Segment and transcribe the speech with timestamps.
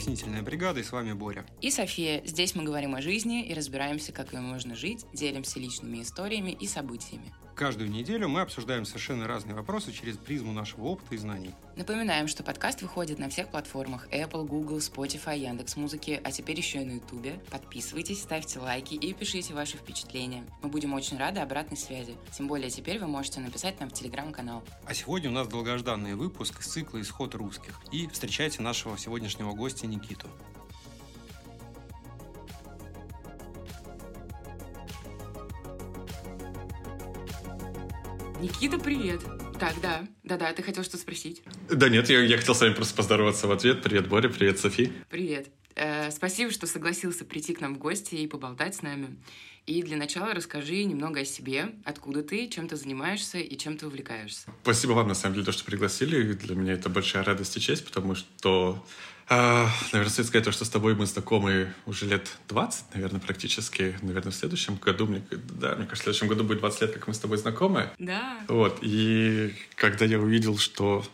[0.00, 1.44] «Пояснительная бригада» и с вами Боря.
[1.60, 2.22] И София.
[2.24, 6.66] Здесь мы говорим о жизни и разбираемся, как ее можно жить, делимся личными историями и
[6.66, 7.34] событиями.
[7.60, 11.50] Каждую неделю мы обсуждаем совершенно разные вопросы через призму нашего опыта и знаний.
[11.76, 16.80] Напоминаем, что подкаст выходит на всех платформах Apple, Google, Spotify, Яндекс Музыки, а теперь еще
[16.80, 17.38] и на Ютубе.
[17.50, 20.46] Подписывайтесь, ставьте лайки и пишите ваши впечатления.
[20.62, 22.16] Мы будем очень рады обратной связи.
[22.32, 24.64] Тем более теперь вы можете написать нам в телеграм-канал.
[24.86, 27.78] А сегодня у нас долгожданный выпуск из цикла «Исход русских».
[27.92, 30.28] И встречайте нашего сегодняшнего гостя Никиту.
[38.40, 39.20] Никита, привет.
[39.58, 40.06] Так, да.
[40.24, 41.42] Да-да, ты хотел что спросить?
[41.68, 43.82] Да нет, я, я хотел с вами просто поздороваться в ответ.
[43.82, 44.90] Привет, Боря, привет, Софи.
[45.10, 45.48] Привет.
[45.76, 49.18] Э, спасибо, что согласился прийти к нам в гости и поболтать с нами.
[49.66, 53.86] И для начала расскажи немного о себе, откуда ты, чем ты занимаешься и чем ты
[53.86, 54.50] увлекаешься.
[54.62, 56.32] Спасибо вам, на самом деле, то, что пригласили.
[56.32, 58.82] Для меня это большая радость и честь, потому что
[59.30, 63.96] наверное, стоит сказать то, что с тобой мы знакомы уже лет 20, наверное, практически.
[64.02, 67.06] Наверное, в следующем году, мне, да, мне кажется, в следующем году будет 20 лет, как
[67.06, 67.90] мы с тобой знакомы.
[67.98, 68.40] Да.
[68.48, 71.04] Вот, и когда я увидел, что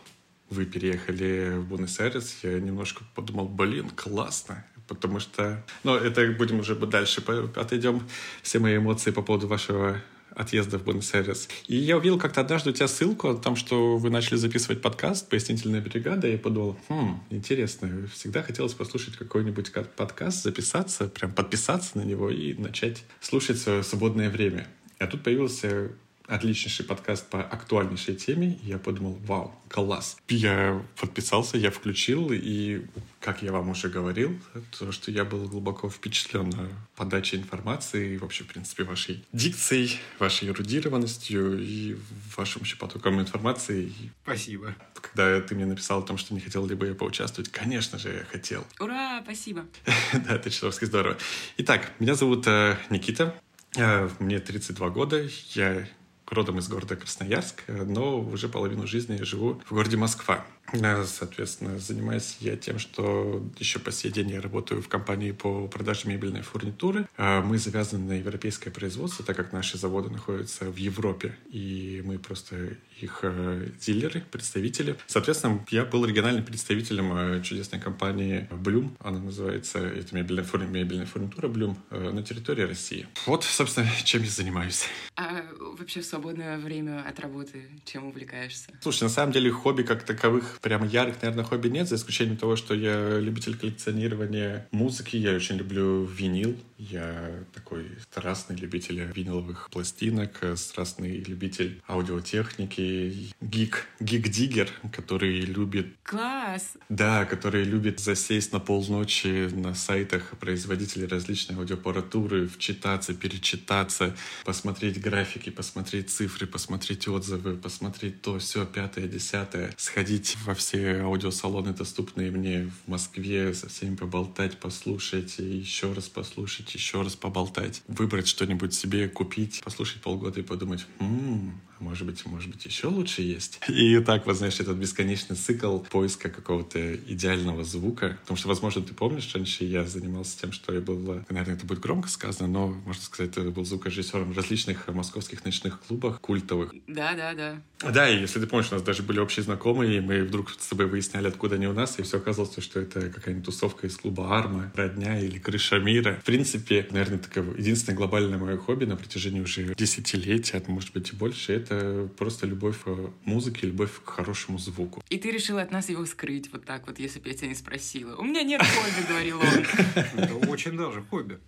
[0.49, 4.65] вы переехали в Буэнос-Айрес, я немножко подумал, блин, классно.
[4.87, 7.21] Потому что, ну, это будем уже дальше
[7.55, 8.07] отойдем.
[8.41, 10.01] Все мои эмоции по поводу вашего
[10.37, 11.49] отъезда в Буэнос-Айрес.
[11.67, 15.29] И я увидел как-то однажды у тебя ссылку о том, что вы начали записывать подкаст
[15.29, 21.97] «Пояснительная бригада», и я подумал, хм, интересно, всегда хотелось послушать какой-нибудь подкаст, записаться, прям подписаться
[21.97, 24.67] на него и начать слушать свое свободное время.
[24.99, 25.91] А тут появился
[26.27, 28.59] отличнейший подкаст по актуальнейшей теме.
[28.63, 30.17] И я подумал, вау, класс.
[30.27, 32.85] Я подписался, я включил, и,
[33.19, 34.37] как я вам уже говорил,
[34.77, 36.53] то, что я был глубоко впечатлен
[36.95, 41.97] подачей информации, и вообще, в принципе, вашей дикцией, вашей эрудированностью и
[42.35, 43.91] вашим еще потоком информации.
[44.23, 44.75] Спасибо.
[44.93, 48.09] Когда ты мне написал о том, что не хотел ли бы я поучаствовать, конечно же,
[48.09, 48.65] я хотел.
[48.79, 49.65] Ура, спасибо.
[50.27, 51.17] Да, это чертовски здорово.
[51.57, 53.35] Итак, меня зовут э, Никита.
[53.75, 55.27] Э, мне 32 года.
[55.53, 55.87] Я
[56.29, 60.45] родом из города Красноярск, но уже половину жизни я живу в городе Москва.
[60.73, 65.67] Э, соответственно, занимаюсь я тем, что еще по сей день я работаю в компании по
[65.67, 67.07] продаже мебельной фурнитуры.
[67.17, 72.19] Э, мы завязаны на европейское производство, так как наши заводы находятся в Европе, и мы
[72.19, 74.97] просто их э, дилеры, представители.
[75.07, 78.95] Соответственно, я был региональным представителем чудесной компании Bloom.
[78.99, 83.07] Она называется, это мебельная, фурни, мебельная фурнитура Bloom на территории России.
[83.25, 84.85] Вот, собственно, чем я занимаюсь.
[85.15, 85.43] А
[85.77, 88.69] вообще в свободное время от работы чем увлекаешься?
[88.81, 92.55] Слушай, на самом деле хобби как таковых прям ярых, наверное, хобби нет, за исключением того,
[92.55, 100.43] что я любитель коллекционирования музыки, я очень люблю винил, я такой страстный любитель виниловых пластинок,
[100.55, 105.95] страстный любитель аудиотехники, гик, гик-диггер, который любит...
[106.03, 106.73] Класс!
[106.89, 114.15] Да, который любит засесть на полночи на сайтах производителей различной аудиоаппаратуры, вчитаться, перечитаться,
[114.45, 121.73] посмотреть графики, посмотреть цифры, посмотреть отзывы, посмотреть то, все, пятое, десятое, сходить во все аудиосалоны,
[121.73, 127.81] доступные мне в Москве, со всеми поболтать, послушать, и еще раз послушать, еще раз поболтать,
[127.87, 133.21] выбрать что-нибудь себе, купить, послушать полгода и подумать, м-м, может быть, может быть, еще лучше
[133.21, 133.59] есть.
[133.67, 138.17] И так, вот знаешь, этот бесконечный цикл поиска какого-то идеального звука.
[138.21, 141.79] Потому что, возможно, ты помнишь, раньше я занимался тем, что я был, наверное, это будет
[141.79, 146.73] громко сказано, но, можно сказать, это был звукорежиссером в различных московских ночных клубах культовых.
[146.87, 147.61] Да, да, да.
[147.91, 150.67] Да, и если ты помнишь, у нас даже были общие знакомые, и мы вдруг с
[150.67, 154.37] тобой выясняли, откуда они у нас, и все оказалось, что это какая-нибудь тусовка из клуба
[154.37, 156.19] Арма, Родня или Крыша Мира.
[156.21, 161.11] В принципе, наверное, такое единственное глобальное мое хобби на протяжении уже десятилетия, а может быть
[161.11, 165.03] и больше, это просто любовь к музыке, любовь к хорошему звуку.
[165.09, 167.55] И ты решил от нас его скрыть вот так вот, если бы я тебя не
[167.55, 168.15] спросила.
[168.15, 170.23] У меня нет хобби, говорил он.
[170.23, 171.39] Это очень даже хобби.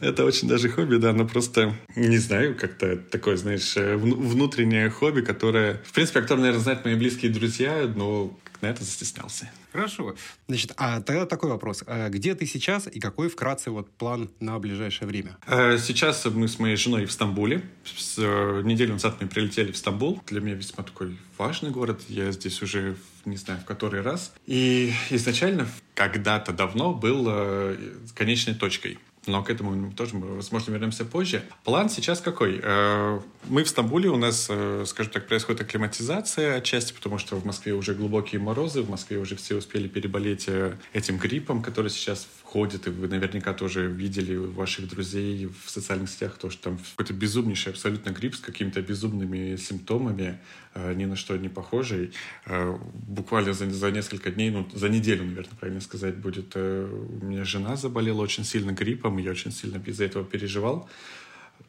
[0.00, 5.22] Это очень даже хобби, да, но просто, не знаю, как-то такое, знаешь, э, внутреннее хобби,
[5.22, 9.50] которое, в принципе, которое, наверное, знают мои близкие друзья, но на это застеснялся.
[9.76, 10.14] Хорошо.
[10.48, 11.84] Значит, а тогда такой вопрос.
[11.86, 15.36] А где ты сейчас и какой вкратце вот план на ближайшее время?
[15.46, 17.62] Э, сейчас мы с моей женой в Стамбуле.
[17.84, 20.22] С э, неделю назад мы прилетели в Стамбул.
[20.28, 22.00] Для меня весьма такой важный город.
[22.08, 22.96] Я здесь уже,
[23.26, 24.32] не знаю, в который раз.
[24.46, 27.76] И изначально когда-то давно был э,
[28.14, 31.42] конечной точкой но к этому тоже возможно, вернемся позже.
[31.64, 32.60] План сейчас какой?
[32.62, 37.44] Э, мы в Стамбуле, у нас, э, скажем так, происходит акклиматизация отчасти, потому что в
[37.44, 42.26] Москве уже глубокие морозы, в Москве уже все успели переболеть э, этим гриппом, который сейчас
[42.46, 47.12] ходит, и вы наверняка тоже видели ваших друзей в социальных сетях, то, что там какой-то
[47.12, 50.38] безумнейший абсолютно грипп с какими-то безумными симптомами,
[50.74, 52.12] э, ни на что не похожий.
[52.46, 56.52] Э, буквально за, за несколько дней, ну, за неделю, наверное, правильно сказать, будет.
[56.54, 56.88] Э,
[57.22, 60.88] у меня жена заболела очень сильно гриппом, и я очень сильно из-за этого переживал,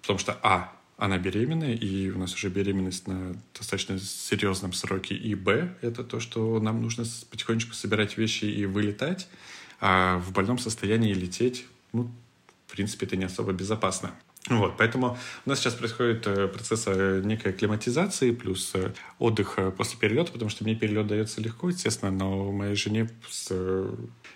[0.01, 5.15] потому что, а, она беременная, и у нас уже беременность на достаточно серьезном сроке.
[5.15, 9.27] И Б— это то, что нам нужно потихонечку собирать вещи и вылетать,
[9.79, 12.09] а в больном состоянии лететь, ну,
[12.68, 14.12] в принципе, это не особо безопасно.
[14.50, 20.00] Вот, поэтому у нас сейчас происходит э, процесс э, некой акклиматизации плюс э, отдых после
[20.00, 23.51] перелета, потому что мне перелет дается легко, естественно, но моей жене с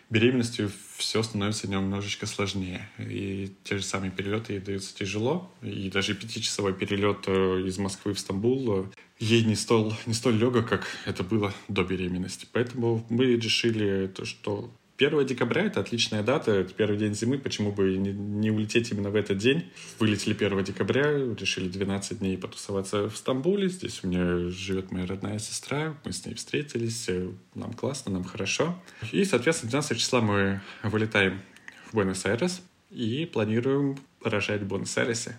[0.09, 2.89] беременностью все становится немножечко сложнее.
[2.97, 5.49] И те же самые перелеты ей даются тяжело.
[5.61, 8.87] И даже пятичасовой перелет из Москвы в Стамбул
[9.19, 12.47] ей не столь, не столь легок, как это было до беременности.
[12.51, 14.69] Поэтому мы решили то, что
[15.03, 19.09] 1 декабря— это отличная дата, это первый день зимы, почему бы не, не улететь именно
[19.09, 19.69] в этот день.
[19.99, 21.03] Вылетели 1 декабря,
[21.35, 23.69] решили 12 дней потусоваться в Стамбуле.
[23.69, 28.23] Здесь у меня живет моя родная сестра, мы с ней встретились, э, нам классно, нам
[28.23, 28.79] хорошо.
[29.11, 31.41] И, соответственно, 12 числа мы вылетаем
[31.87, 32.61] в Буэнос-Айрес
[32.91, 35.35] и планируем рожать в Буэнос-Айресе.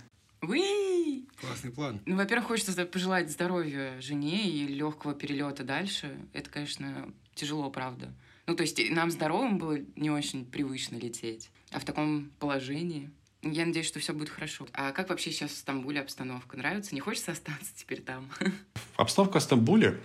[1.42, 2.00] Классный план.
[2.06, 6.16] Ну, во-первых, хочется пожелать здоровья жене и легкого перелета дальше.
[6.32, 8.12] Это, конечно, тяжело, правда.
[8.46, 11.50] Ну, то есть нам здоровым было не очень привычно лететь.
[11.70, 13.10] А в таком положении...
[13.44, 14.68] Я надеюсь, что все будет хорошо.
[14.72, 16.56] А как вообще сейчас в Стамбуле обстановка?
[16.56, 16.94] Нравится?
[16.94, 18.30] Не хочется остаться теперь там?
[18.96, 19.98] Обстановка в Стамбуле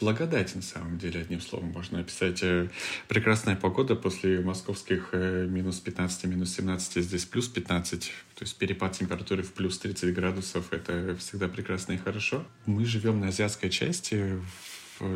[0.00, 2.42] благодать, на самом деле, одним словом можно описать.
[2.42, 2.68] Э,
[3.08, 8.00] прекрасная погода после московских э, минус 15, минус 17, здесь плюс 15.
[8.00, 12.44] То есть перепад температуры в плюс 30 градусов— это всегда прекрасно и хорошо.
[12.66, 14.40] Мы живем на азиатской части,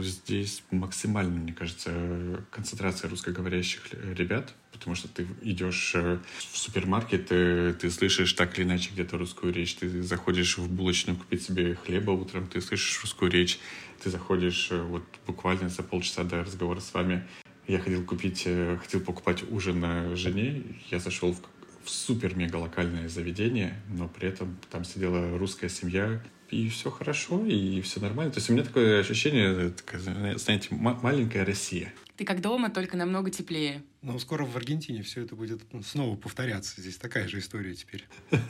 [0.01, 3.83] здесь максимально, мне кажется, концентрация русскоговорящих
[4.15, 9.19] ребят, потому что ты идешь э, в супермаркет, ты, ты слышишь так или иначе где-то
[9.19, 13.59] русскую речь, ты заходишь в булочную купить себе хлеба утром, ты слышишь русскую речь,
[14.03, 17.27] ты заходишь э, вот буквально за полчаса до разговора с вами.
[17.67, 21.41] Я ходил купить, э, хотел покупать ужин жене, я зашел в
[21.85, 27.81] в супер-мега локальное заведение, но при этом там сидела русская семья, и все хорошо, и
[27.81, 28.33] все нормально.
[28.33, 30.01] То есть у меня такое ощущение, такая,
[30.37, 31.93] знаете, маленькая Россия.
[32.17, 33.83] Ты как дома, только намного теплее.
[34.03, 36.81] Но скоро в Аргентине все это будет снова повторяться.
[36.81, 38.07] Здесь такая же история теперь.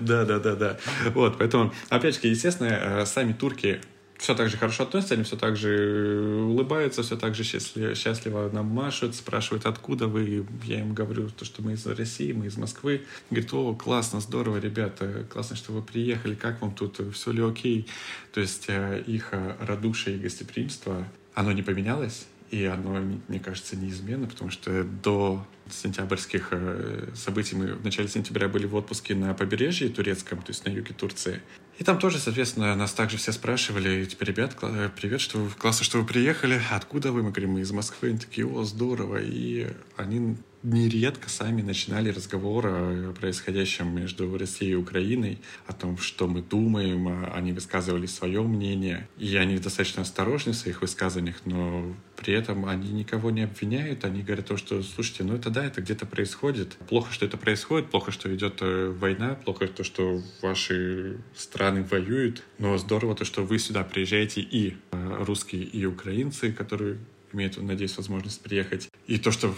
[0.00, 0.78] Да, да, да, да.
[1.14, 3.80] Вот, поэтому, опять-таки, естественно, э, сами турки
[4.18, 8.50] все так же хорошо относятся, они все так же улыбаются, все так же счастливо, счастливо
[8.52, 10.44] нам машут, спрашивают, откуда вы.
[10.64, 13.02] Я им говорю, то, что мы из России, мы из Москвы.
[13.30, 17.86] Говорит, о, классно, здорово, ребята, классно, что вы приехали, как вам тут, все ли окей?
[18.32, 23.76] То есть э, их э, радушие и гостеприимство, оно не поменялось, и оно, мне кажется,
[23.76, 29.32] неизменно, потому что до сентябрьских э, событий мы в начале сентября были в отпуске на
[29.34, 31.40] побережье турецком, то есть на юге Турции.
[31.78, 35.84] И там тоже, соответственно, нас также все спрашивали, типа, ребят, э, привет, что вы, классно,
[35.84, 37.22] что вы приехали, откуда вы?
[37.22, 38.08] Мы говорим, мы из Москвы.
[38.08, 39.18] Они такие, о, здорово.
[39.22, 46.26] И они нередко сами начинали разговор о происходящем между Россией и Украиной, о том, что
[46.26, 51.94] мы думаем, а они высказывали свое мнение, и они достаточно осторожны в своих высказываниях, но
[52.16, 55.80] при этом они никого не обвиняют, они говорят то, что, слушайте, ну это да, это
[55.80, 61.18] где-то происходит, плохо, что это происходит, плохо, что идет э, война, плохо то, что ваши
[61.36, 66.98] страны воюют, но здорово то, что вы сюда приезжаете и э, русские, и украинцы, которые
[67.32, 68.88] имеют, надеюсь, возможность приехать.
[69.06, 69.54] И то, что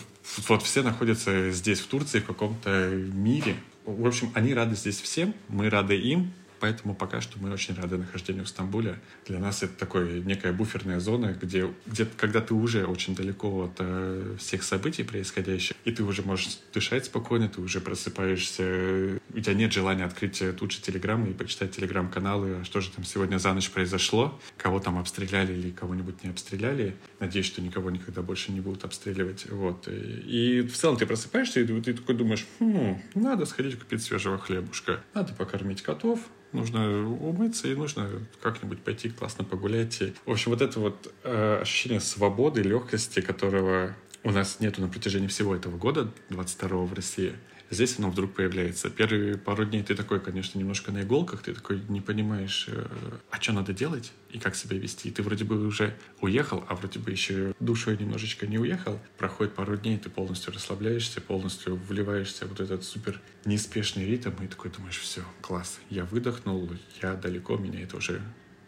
[0.49, 3.57] вот все находятся здесь, в Турции, в каком-то мире.
[3.85, 7.97] В общем, они рады здесь всем, мы рады им, Поэтому пока что мы очень рады
[7.97, 8.99] нахождению в Стамбуле.
[9.26, 13.76] Для нас это такая некая буферная зона, где, где когда ты уже очень далеко от
[13.79, 19.55] э, всех событий происходящих, и ты уже можешь дышать спокойно, ты уже просыпаешься, у тебя
[19.55, 23.38] нет желания открыть э, тут же Телеграм и почитать Телеграм-каналы, а что же там сегодня
[23.38, 26.95] за ночь произошло, кого там обстреляли или кого-нибудь не обстреляли.
[27.21, 29.47] Надеюсь, что никого никогда больше не будут обстреливать.
[29.50, 29.88] Вот.
[29.88, 34.38] И, и в целом ты просыпаешься, и ты такой думаешь, хм, надо сходить купить свежего
[34.38, 36.21] хлебушка, надо покормить котов,
[36.52, 38.09] нужно умыться и нужно
[38.40, 40.02] как-нибудь пойти классно погулять.
[40.26, 45.28] В общем, вот это вот э, ощущение свободы, легкости, которого у нас нету на протяжении
[45.28, 47.33] всего этого года, 22 в России,
[47.71, 48.91] Здесь оно вдруг появляется.
[48.91, 52.87] Первые пару дней ты такой, конечно, немножко на иголках, ты такой не понимаешь, э,
[53.31, 55.09] а что надо делать и как себя вести.
[55.09, 58.99] И ты вроде бы уже уехал, а вроде бы еще душой немножечко не уехал.
[59.19, 64.49] Проходит пару дней, ты полностью расслабляешься, полностью вливаешься в вот этот супер неспешный ритм, и
[64.49, 66.69] такой думаешь, все, класс, я выдохнул,
[67.00, 68.21] я далеко, меня это уже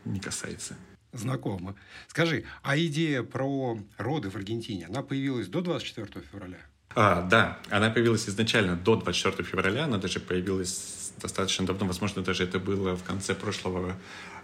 [0.05, 0.77] не касается.
[1.13, 1.75] Знакомо.
[2.07, 6.61] Скажи, а идея про роды в Аргентине, она появилась до 24 февраля?
[6.95, 12.45] А, да, она появилась изначально до 24 февраля, она даже появилась достаточно давно, возможно, даже
[12.45, 13.97] это было в конце прошлого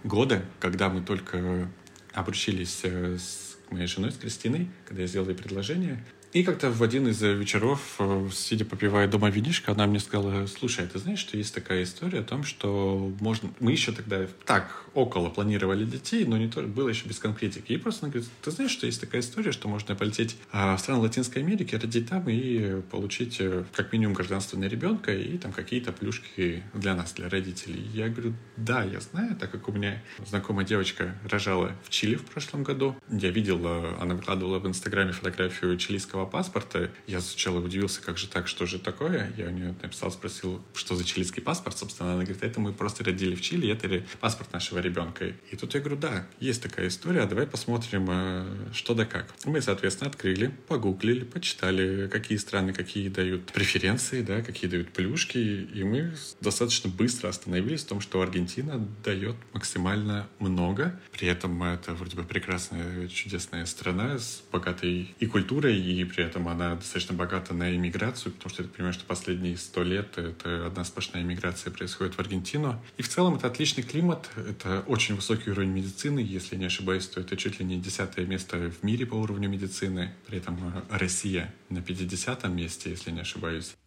[0.03, 1.69] года, когда мы только
[2.13, 6.03] обручились э, с моей женой, с Кристиной, когда я сделал ей предложение.
[6.31, 10.85] И как-то в один из вечеров, э, сидя попивая дома винишко, она мне сказала, слушай,
[10.85, 13.49] а ты знаешь, что есть такая история о том, что можно...
[13.59, 17.73] Мы еще тогда так около планировали детей, но не то, было еще без конкретики.
[17.73, 20.79] И просто она говорит, ты знаешь, что есть такая история, что можно полететь а, в
[20.79, 25.51] страны Латинской Америки, родить там и получить э, как минимум гражданство на ребенка и там
[25.51, 27.81] какие-то плюшки для нас, для родителей.
[27.93, 32.25] Я говорю, да, я знаю, так как у меня знакомая девочка рожала в Чили в
[32.25, 32.95] прошлом году.
[33.09, 33.65] Я видел,
[33.99, 36.91] она выкладывала в Инстаграме фотографию чилийского чилийского паспорта.
[37.07, 39.31] Я сначала удивился, как же так, что же такое?
[39.37, 42.13] Я у нее написал, спросил, что за чилийский паспорт, собственно.
[42.13, 45.33] Она говорит, это мы просто родили в Чили, это паспорт нашего ребенка.
[45.51, 49.33] И тут я говорю, да, есть такая история, давай посмотрим, э, что да как.
[49.45, 55.83] Мы, соответственно, открыли, погуглили, почитали, какие страны какие дают преференции, да, какие дают плюшки, и
[55.83, 60.99] мы достаточно быстро остановились в том, что Аргентина дает максимально много.
[61.11, 66.47] При этом это вроде бы прекрасная, чудесная страна с богатой и культурой, и при этом
[66.47, 70.83] она достаточно богата на иммиграцию, потому что я понимаю, что последние сто лет это одна
[70.83, 72.81] сплошная иммиграция происходит в Аргентину.
[72.97, 77.21] И в целом это отличный климат, это очень высокий уровень медицины, если не ошибаюсь, то
[77.21, 80.13] это чуть ли не десятое место в мире по уровню медицины.
[80.27, 83.75] При этом э, Россия на 50 месте, если не ошибаюсь.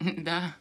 [0.00, 0.56] Да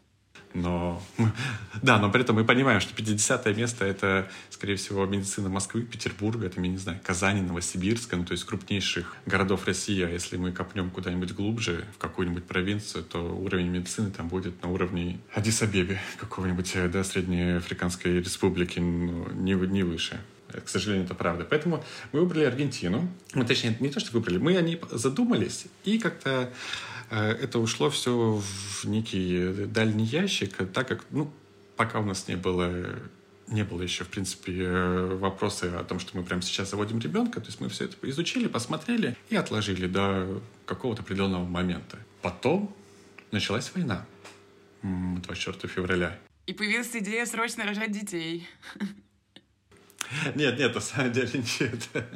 [0.53, 1.01] но
[1.81, 6.47] да, но при этом мы понимаем, что 50 место это, скорее всего, медицина Москвы, Петербурга,
[6.47, 10.03] это, я не знаю, Казани, Новосибирска, ну, то есть крупнейших городов России.
[10.03, 14.69] А если мы копнем куда-нибудь глубже, в какую-нибудь провинцию, то уровень медицины там будет на
[14.69, 20.19] уровне Адис-Абебе, какого-нибудь, э, да, Среднеафриканской республики, ну, не, не выше.
[20.49, 21.45] К сожалению, это правда.
[21.47, 23.07] Поэтому мы выбрали Аргентину.
[23.33, 26.51] Ну, точнее, не то, что выбрали, мы о ней задумались и как-то
[27.09, 31.31] это ушло все в некий дальний ящик, так как, ну,
[31.75, 32.99] пока у нас не было
[33.51, 37.41] не было еще, в принципе, э, вопроса о том, что мы прямо сейчас заводим ребенка.
[37.41, 41.97] То есть мы все это изучили, посмотрели и отложили до какого-то определенного момента.
[42.21, 42.75] Потом
[43.31, 44.05] началась война
[44.83, 46.19] 24 февраля.
[46.45, 48.47] И появилась идея срочно рожать детей.
[50.33, 51.87] Нет, нет, на самом деле нет.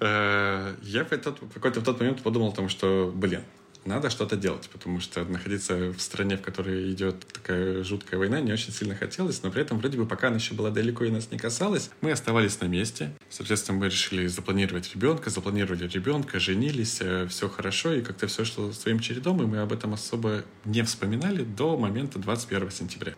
[0.00, 3.42] Э, я в какой-то в тот момент подумал о том, что, блин,
[3.84, 8.52] надо что-то делать, потому что находиться в стране, в которой идет такая жуткая война, не
[8.52, 11.30] очень сильно хотелось, но при этом вроде бы пока она еще была далеко и нас
[11.30, 13.12] не касалась, мы оставались на месте.
[13.28, 18.72] Соответственно, мы решили запланировать ребенка, запланировали ребенка, женились, э, все хорошо, и как-то все шло
[18.72, 23.14] своим чередом, и мы об этом особо не вспоминали до момента 21 сентября.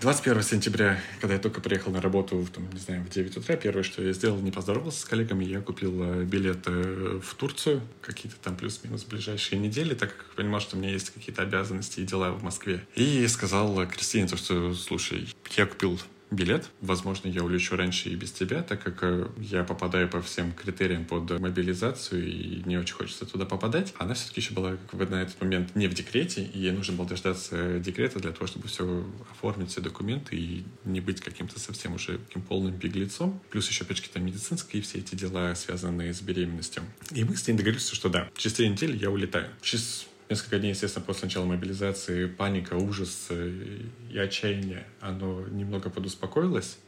[0.00, 3.82] 21 сентября, когда я только приехал на работу, там, не знаю, в 9 утра, первое,
[3.82, 8.36] что я сделал, не поздоровался с коллегами, я купил э, билет э, в Турцию, какие-то
[8.42, 12.04] там плюс-минус ближайшие недели, недели, так как понимал, что у меня есть какие-то обязанности и
[12.04, 12.86] дела в Москве.
[12.94, 15.98] И сказал Кристине, что, слушай, я купил
[16.30, 16.70] билет.
[16.80, 21.04] Возможно, я улечу раньше и без тебя, так как э, я попадаю по всем критериям
[21.04, 23.94] под мобилизацию и не очень хочется туда попадать.
[23.98, 26.96] Она все-таки еще была как бы, на этот момент не в декрете, и ей нужно
[26.96, 31.94] было дождаться декрета для того, чтобы все оформить, все документы и не быть каким-то совсем
[31.94, 33.40] уже таким полным беглецом.
[33.50, 36.82] Плюс еще, опять там медицинские все эти дела, связанные с беременностью.
[37.12, 39.48] И мы с ней договорились, что да, через три недели я улетаю.
[39.62, 46.78] Через Несколько дней, естественно, после начала мобилизации паника, ужас и отчаяние, оно немного подуспокоилось.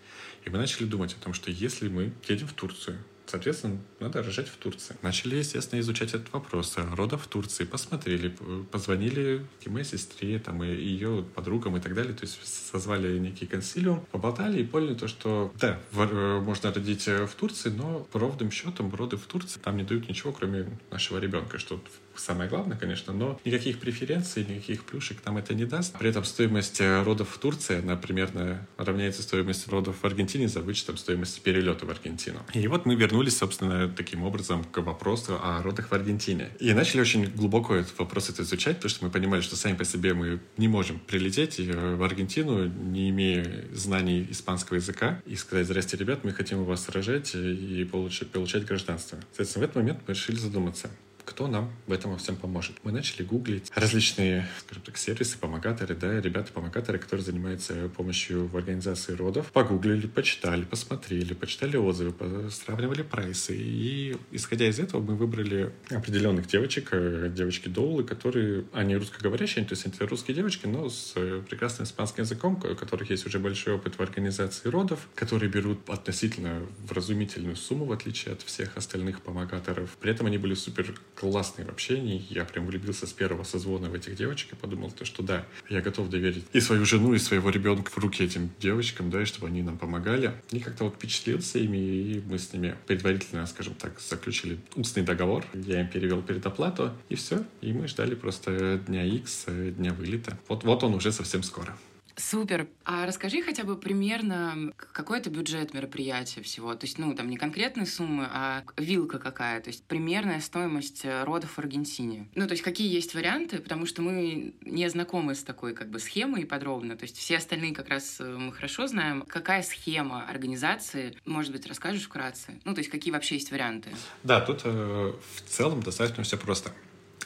[0.45, 4.49] И мы начали думать о том, что если мы едем в Турцию, Соответственно, надо рожать
[4.49, 4.97] в Турции.
[5.02, 6.76] Начали, естественно, изучать этот вопрос.
[6.95, 7.64] Рода в Турции.
[7.64, 8.35] Посмотрели,
[8.71, 12.14] позвонили моей сестре, там, и ее подругам и так далее.
[12.14, 12.38] То есть
[12.71, 17.68] созвали некий консилиум, поболтали и поняли то, что да, э, можно родить э, в Турции,
[17.68, 21.83] но ровным счетом роды в Турции там не дают ничего, кроме нашего ребенка, что
[22.20, 25.98] самое главное, конечно, но никаких преференций, никаких плюшек нам это не даст.
[25.98, 30.60] При этом стоимость э, родов в Турции, она примерно равняется стоимости родов в Аргентине за
[30.60, 32.40] вычетом стоимости перелета в Аргентину.
[32.54, 36.50] И вот мы вернулись, собственно, таким образом к вопросу о родах в Аргентине.
[36.60, 39.84] И начали очень глубоко этот вопрос это изучать, потому что мы понимали, что сами по
[39.84, 45.66] себе мы не можем прилететь э, в Аргентину, не имея знаний испанского языка, и сказать,
[45.66, 49.18] здрасте, ребят, мы хотим у вас рожать и получать, получать гражданство.
[49.28, 50.90] Соответственно, в этот момент мы решили задуматься,
[51.28, 52.76] кто нам в этом всем поможет.
[52.85, 59.12] Мы начали гуглить различные, скажем так, сервисы, помогаторы, да, ребята-помогаторы, которые занимаются помощью в организации
[59.12, 59.52] родов.
[59.52, 62.14] Погуглили, почитали, посмотрели, почитали отзывы,
[62.50, 63.54] сравнивали прайсы.
[63.56, 69.87] И исходя из этого мы выбрали определенных девочек, э, девочки-доулы, которые, они русскоговорящие, то есть
[69.87, 73.99] это русские девочки, но с э, прекрасным испанским языком, у которых есть уже большой опыт
[73.99, 79.90] в организации родов, которые берут относительно вразумительную сумму, в отличие от всех остальных помогаторов.
[80.00, 82.25] При этом они были супер классные в общении.
[82.30, 85.80] Я прям влюбился с первого созвона в этих девочек и подумал, то, что да, я
[85.80, 89.48] готов доверить и свою жену, и своего ребенка в руки этим девочкам, да, и чтобы
[89.48, 90.32] они нам помогали.
[90.52, 95.44] И как-то вот впечатлился ими, и мы с ними предварительно, скажем так, заключили устный договор.
[95.54, 97.44] Я им перевел предоплату, и все.
[97.62, 100.38] И мы ждали просто дня X, дня вылета.
[100.46, 101.76] Вот, вот он уже совсем скоро.
[102.18, 102.66] Супер.
[102.84, 106.75] А расскажи хотя бы примерно, какой это бюджет мероприятия всего?
[106.75, 109.60] То есть, ну, там не конкретные суммы, а вилка какая?
[109.60, 112.28] То есть, примерная стоимость э, родов в Аргентине.
[112.34, 113.58] Ну, то есть, какие есть варианты?
[113.58, 116.96] Потому что мы не знакомы с такой как бы схемой подробно.
[116.96, 119.22] То есть, все остальные как раз э, мы хорошо знаем.
[119.22, 121.16] Какая схема организации?
[121.25, 122.58] Может быть, расскажешь вкратце?
[122.64, 123.90] Ну, то есть, какие вообще есть варианты?
[124.25, 126.72] Да, тут э, в целом достаточно все просто.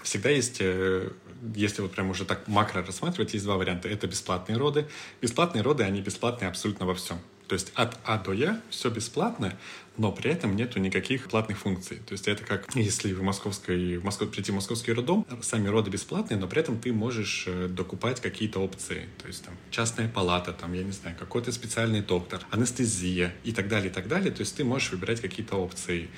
[0.03, 1.13] Всегда есть, э,
[1.55, 3.89] если вот прям уже так макро рассматривать, есть два варианта.
[3.89, 4.87] Это бесплатные роды.
[5.21, 7.19] Бесплатные роды, они бесплатные абсолютно во всем.
[7.49, 9.59] То есть от А до Я все бесплатно,
[9.99, 11.99] но при этом нету никаких платных функций.
[11.99, 15.91] То есть это как если в московской, в Москву, прийти в московский роддом, сами роды
[15.91, 19.09] бесплатные, но при этом ты можешь э, докупать какие-то опции.
[19.21, 23.69] То есть там частная палата, там, я не знаю, какой-то специальный доктор, анестезия и так
[23.69, 24.31] далее, и так далее.
[24.31, 26.09] То есть ты можешь выбирать какие-то опции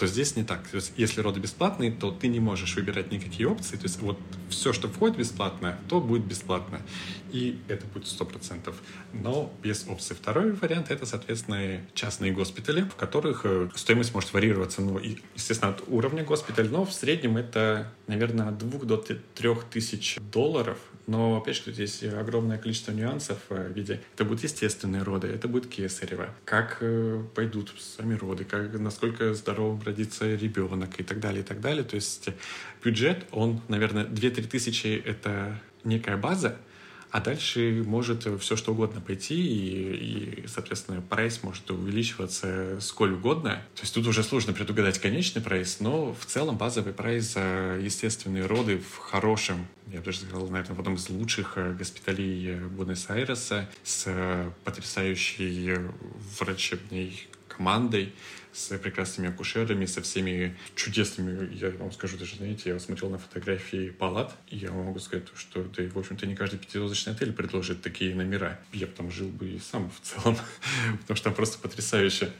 [0.00, 0.66] то здесь не так.
[0.66, 3.76] То есть, если роды бесплатные, то ты не можешь выбирать никакие опции.
[3.76, 6.80] То есть вот все, что входит бесплатно, то будет бесплатно.
[7.32, 8.74] И это будет 100%.
[9.12, 10.14] Но без опции.
[10.14, 14.98] Второй вариант— это, соответственно, частные госпитали, в которых э, стоимость может варьироваться, ну,
[15.34, 19.16] естественно, от уровня госпиталя, но в среднем это, наверное, от 2 до 3
[19.70, 20.78] тысяч долларов
[21.10, 24.00] но, опять же, есть огромное количество нюансов э, в виде...
[24.14, 26.32] Это будут естественные роды, это будет кесарево.
[26.44, 31.60] Как э, пойдут сами роды, как, насколько здоровым родится ребенок и так далее, и так
[31.60, 31.82] далее.
[31.82, 32.28] То есть
[32.84, 36.56] бюджет, он, наверное, 2-3 тысячи— это некая база,
[37.10, 43.62] а дальше может все что угодно пойти, и, и, соответственно, прайс может увеличиваться сколь угодно.
[43.74, 48.46] То есть тут уже сложно предугадать конечный прайс, но в целом базовый прайс за естественные
[48.46, 52.66] роды в хорошем, я бы даже сказал, наверное, в одном из лучших э, госпиталей э,
[52.68, 55.78] Буэнос-Айреса с э, потрясающей
[56.38, 58.12] врачебной командой,
[58.60, 63.90] с прекрасными акушерами, со всеми чудесными, я вам скажу даже, знаете, я смотрел на фотографии
[63.90, 68.14] палат, и я могу сказать, что да, в общем-то, не каждый пятизвездочный отель предложит такие
[68.14, 68.60] номера.
[68.72, 70.36] Я бы там жил бы и сам в целом,
[71.00, 72.30] потому что там просто потрясающе.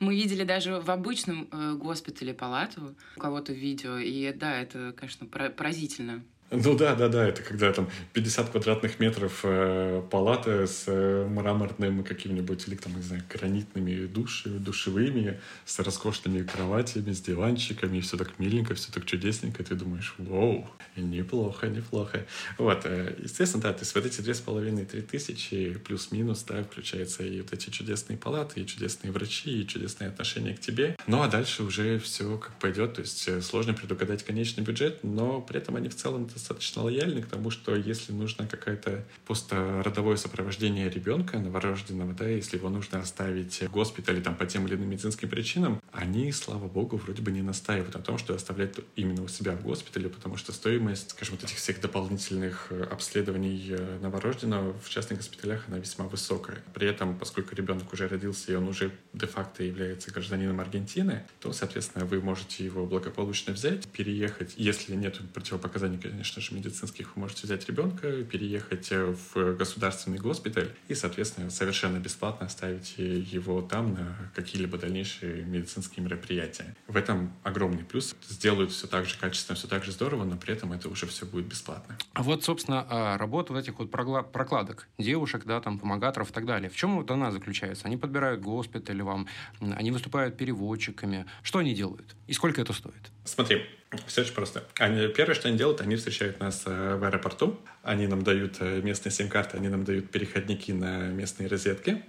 [0.00, 5.26] Мы видели даже в обычном э, госпитале палату у кого-то видео, и да, это, конечно,
[5.26, 6.22] поразительно.
[6.54, 12.04] Ну да, да, да, это когда там 50 квадратных метров э, палата с э, мраморным
[12.04, 18.18] каким-нибудь или там, не знаю, гранитными души, душевыми, с роскошными кроватями, с диванчиками, и все
[18.18, 22.26] так миленько, все так чудесненько, и ты думаешь, вау, неплохо, неплохо.
[22.58, 26.64] Вот, э, естественно, да, то есть вот эти две с половиной, три тысячи плюс-минус, да,
[26.64, 30.96] включается и вот эти чудесные палаты, и чудесные врачи, и чудесные отношения к тебе.
[31.06, 35.40] Ну а дальше уже все как пойдет, то есть э, сложно предугадать конечный бюджет, но
[35.40, 40.90] при этом они в целом достаточно лояльны к тому, что если нужно какое-то постродовое сопровождение
[40.90, 45.28] ребенка новорожденного, да, если его нужно оставить в госпитале там по тем или иным медицинским
[45.28, 49.52] причинам, они, слава богу, вроде бы не настаивают на том, что оставлять именно у себя
[49.52, 54.88] в госпитале, потому что стоимость, скажем, вот этих всех дополнительных э, обследований э, новорожденного в
[54.88, 56.58] частных госпиталях, она весьма высокая.
[56.74, 62.04] При этом, поскольку ребенок уже родился и он уже де-факто является гражданином Аргентины, то, соответственно,
[62.04, 67.46] вы можете его благополучно взять, переехать, если нет противопоказаний, конечно, конечно же, медицинских, вы можете
[67.46, 74.16] взять ребенка, переехать э, в государственный госпиталь и, соответственно, совершенно бесплатно оставить его там на
[74.34, 76.74] какие-либо дальнейшие медицинские мероприятия.
[76.88, 78.16] В этом огромный плюс.
[78.28, 81.26] Сделают все так же качественно, все так же здорово, но при этом это уже все
[81.26, 81.98] будет бесплатно.
[82.14, 86.46] А вот, собственно, а, работа вот этих вот прокладок, девушек, да, там, помогаторов и так
[86.46, 86.70] далее.
[86.70, 87.86] В чем вот она заключается?
[87.86, 89.26] Они подбирают госпиталь вам,
[89.60, 91.26] они выступают переводчиками.
[91.42, 92.16] Что они делают?
[92.26, 93.10] И сколько это стоит?
[93.24, 93.66] Смотри,
[94.06, 94.64] все очень просто.
[94.78, 98.80] Они, первое, что они делают, они встречают нас э, в аэропорту, они нам дают э,
[98.80, 102.02] местные сим-карты, они нам дают переходники на местные розетки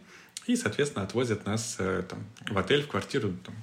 [0.47, 3.55] и, соответственно, отвозят нас э, там, в отель, в квартиру, там,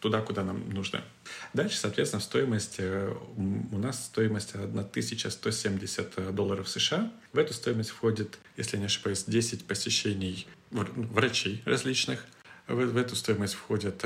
[0.00, 1.04] туда, куда нам нужно.
[1.52, 7.12] Дальше, соответственно, стоимость, у нас стоимость 1170 долларов США.
[7.32, 12.24] В эту стоимость входит, если не ошибаюсь, 10 посещений врачей различных.
[12.66, 14.02] В, в эту стоимость входят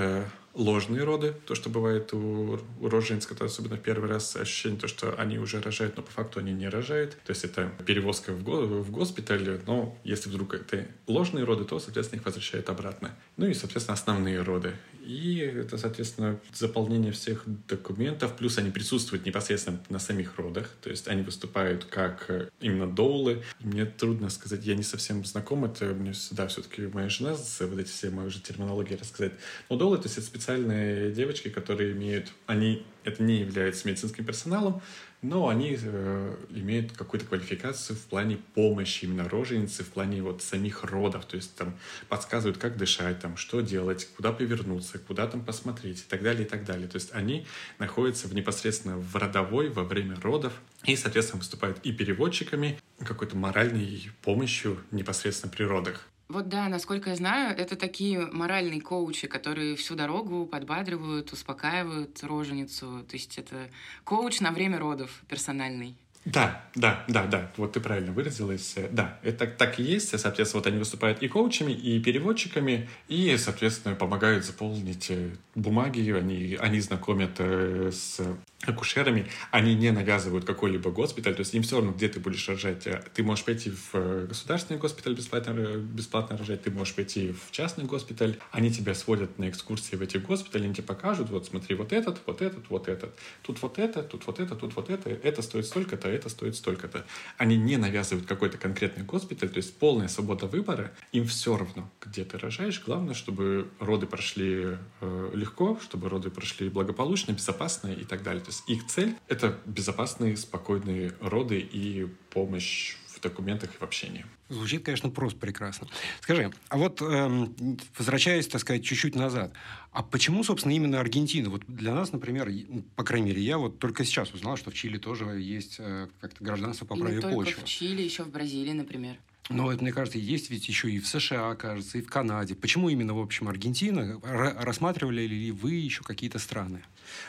[0.55, 5.14] ложные роды, то, что бывает у, у рожениц, которые особенно первый раз ощущение, то, что
[5.19, 7.17] они уже рожают, но по факту они не рожают.
[7.25, 11.79] То есть это перевозка в, го, в госпиталь, но если вдруг это ложные роды, то,
[11.79, 13.14] соответственно, их возвращают обратно.
[13.37, 14.75] Ну и, соответственно, основные роды.
[15.05, 21.09] И это, соответственно, заполнение всех документов, плюс они присутствуют непосредственно на самих родах, то есть
[21.09, 23.43] они выступают как э, именно доулы.
[23.61, 27.88] Мне трудно сказать, я не совсем знаком, это мне всегда все-таки моя жена, вот эти
[27.88, 29.33] все мои уже терминологии рассказать.
[29.69, 34.81] Но доулы, то есть это специальные девочки, которые имеют, они, это не является медицинским персоналом,
[35.25, 40.85] но они э, имеют какую-то квалификацию в плане помощи именно роженицы, в плане вот самих
[40.85, 41.79] родов, то есть там
[42.11, 46.49] подсказывают, как дышать, там, что делать, куда повернуться, куда там посмотреть и так далее, и
[46.49, 46.89] так далее.
[46.89, 47.47] То есть они
[47.79, 50.53] находятся в, непосредственно в родовой во время родов
[50.85, 56.07] и, соответственно, выступают и переводчиками, какой-то моральной помощью непосредственно при родах.
[56.29, 63.05] Вот да, насколько я знаю, это такие моральные коучи, которые всю дорогу подбадривают, успокаивают роженицу.
[63.09, 63.69] То есть это
[64.05, 65.97] коуч на время родов персональный.
[66.25, 68.77] Да, да, да, да, вот ты правильно выразилась.
[68.91, 70.19] Да, это так и есть.
[70.19, 76.57] Соответственно, вот они выступают и коучами, и переводчиками, и, соответственно, помогают заполнить э, бумаги, они,
[76.61, 78.21] они знакомят э, с
[78.67, 82.87] акушерами, они не навязывают какой-либо госпиталь, то есть им все равно, где ты будешь рожать.
[83.14, 87.85] Ты можешь пойти в э, государственный госпиталь бесплатно, бесплатно рожать, ты можешь пойти в частный
[87.85, 91.93] госпиталь, они тебя сводят на экскурсии в эти госпитали, они тебе покажут, вот смотри, вот
[91.93, 95.43] этот, вот этот, вот этот, тут вот это, тут вот это, тут вот это, это
[95.43, 97.05] стоит столько-то, это стоит столько-то.
[97.38, 102.25] Они не навязывают какой-то конкретный госпиталь, то есть полная свобода выбора, им все равно, где
[102.25, 108.22] ты рожаешь, главное, чтобы роды прошли э, легко, чтобы роды прошли благополучно, безопасно и так
[108.22, 108.42] далее.
[108.42, 114.24] То есть их цель— это безопасные, спокойные роды и помощь в документах и в общении.
[114.48, 115.88] Звучит, конечно, просто прекрасно.
[116.20, 117.54] Скажи, а вот эм,
[117.98, 119.52] возвращаясь, так сказать, чуть-чуть назад,
[119.92, 121.50] а почему, собственно, именно Аргентина?
[121.50, 122.50] Вот для нас, например,
[122.96, 126.42] по крайней мере, я вот только сейчас узнал, что в Чили тоже есть э, как-то
[126.42, 127.44] гражданство по праве почвы.
[127.44, 129.16] Только в Чили, еще в Бразилии, например.
[129.50, 132.54] Но это, мне кажется, есть ведь еще и в США, кажется, и в Канаде.
[132.54, 134.18] Почему именно, в общем, Аргентина?
[134.22, 136.83] Рассматривали ли вы еще какие-то страны?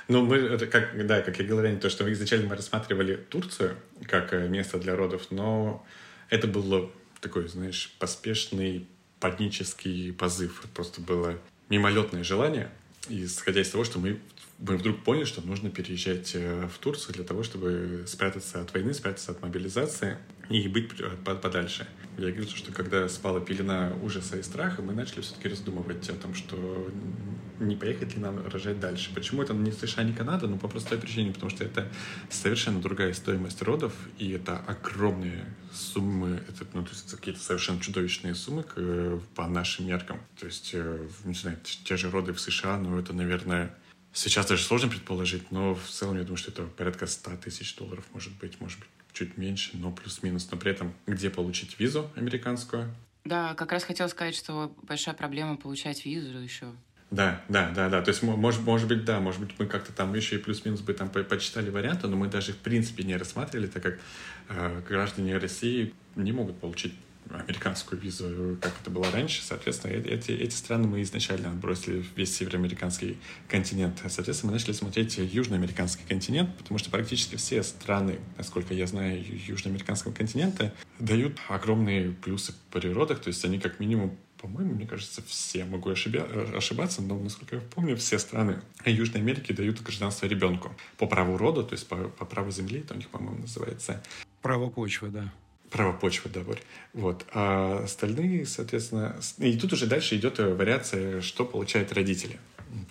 [0.08, 4.34] Ну, мы, это как, да, как я говорил, то, что изначально мы рассматривали Турцию как
[4.34, 5.86] э, место для родов, но
[6.30, 8.88] это было такой, знаешь, поспешный
[9.20, 10.64] панический позыв.
[10.74, 11.38] Просто было
[11.70, 12.70] мимолетное желание,
[13.10, 14.20] исходя из того, что мы
[14.58, 18.94] мы вдруг поняли, что нужно переезжать э, в Турцию для того, чтобы спрятаться от войны,
[18.94, 20.18] спрятаться от мобилизации
[20.50, 20.90] и быть
[21.24, 21.88] подальше.
[22.18, 26.34] Я говорю, что когда спала пелена ужаса и страха, мы начали все-таки раздумывать о том,
[26.34, 26.90] что
[27.60, 29.14] не поехать ли нам рожать дальше.
[29.14, 30.48] Почему это не США, не Канада?
[30.48, 31.92] Ну, по простой причине, потому что это
[32.30, 38.36] совершенно другая стоимость родов, и это огромные суммы, это, ну, то есть какие-то совершенно чудовищные
[38.36, 38.64] суммы
[39.36, 40.22] по нашим меркам.
[40.40, 43.76] То есть, э, не знаю, те же роды в США, ну, это, наверное,
[44.18, 48.06] Сейчас даже сложно предположить, но в целом я думаю, что это порядка 100 тысяч долларов
[48.14, 50.48] может быть, может быть чуть меньше, но плюс-минус.
[50.52, 52.94] Но при этом где получить визу американскую?
[53.24, 56.68] Да, как раз хотел сказать, что большая проблема получать визу еще.
[57.12, 58.02] Да, да, да, да.
[58.02, 60.94] То есть, может, может быть, да, может быть, мы как-то там еще и плюс-минус бы
[60.94, 64.00] там почитали варианты, но мы даже в принципе не рассматривали, так как
[64.50, 66.94] э, граждане России не могут получить
[67.42, 69.44] американскую визу, как это было раньше.
[69.44, 73.18] Соответственно, эти, эти страны мы изначально отбросили весь североамериканский
[73.48, 74.02] континент.
[74.08, 80.14] Соответственно, мы начали смотреть южноамериканский континент, потому что практически все страны, насколько я знаю, южноамериканского
[80.14, 85.66] континента дают огромные плюсы в природах, то есть они как минимум по-моему, мне кажется, все,
[85.66, 86.28] могу ошибя...
[86.56, 91.64] ошибаться, но, насколько я помню, все страны Южной Америки дают гражданство ребенку по праву рода,
[91.64, 94.04] то есть по, по праву земли, это у них, по-моему, называется.
[94.42, 95.34] Право почвы, да
[95.76, 96.40] право почвы, да,
[96.94, 97.26] вот.
[97.34, 99.20] А остальные, соответственно...
[99.40, 102.40] И тут уже дальше идет вариация, что получают родители.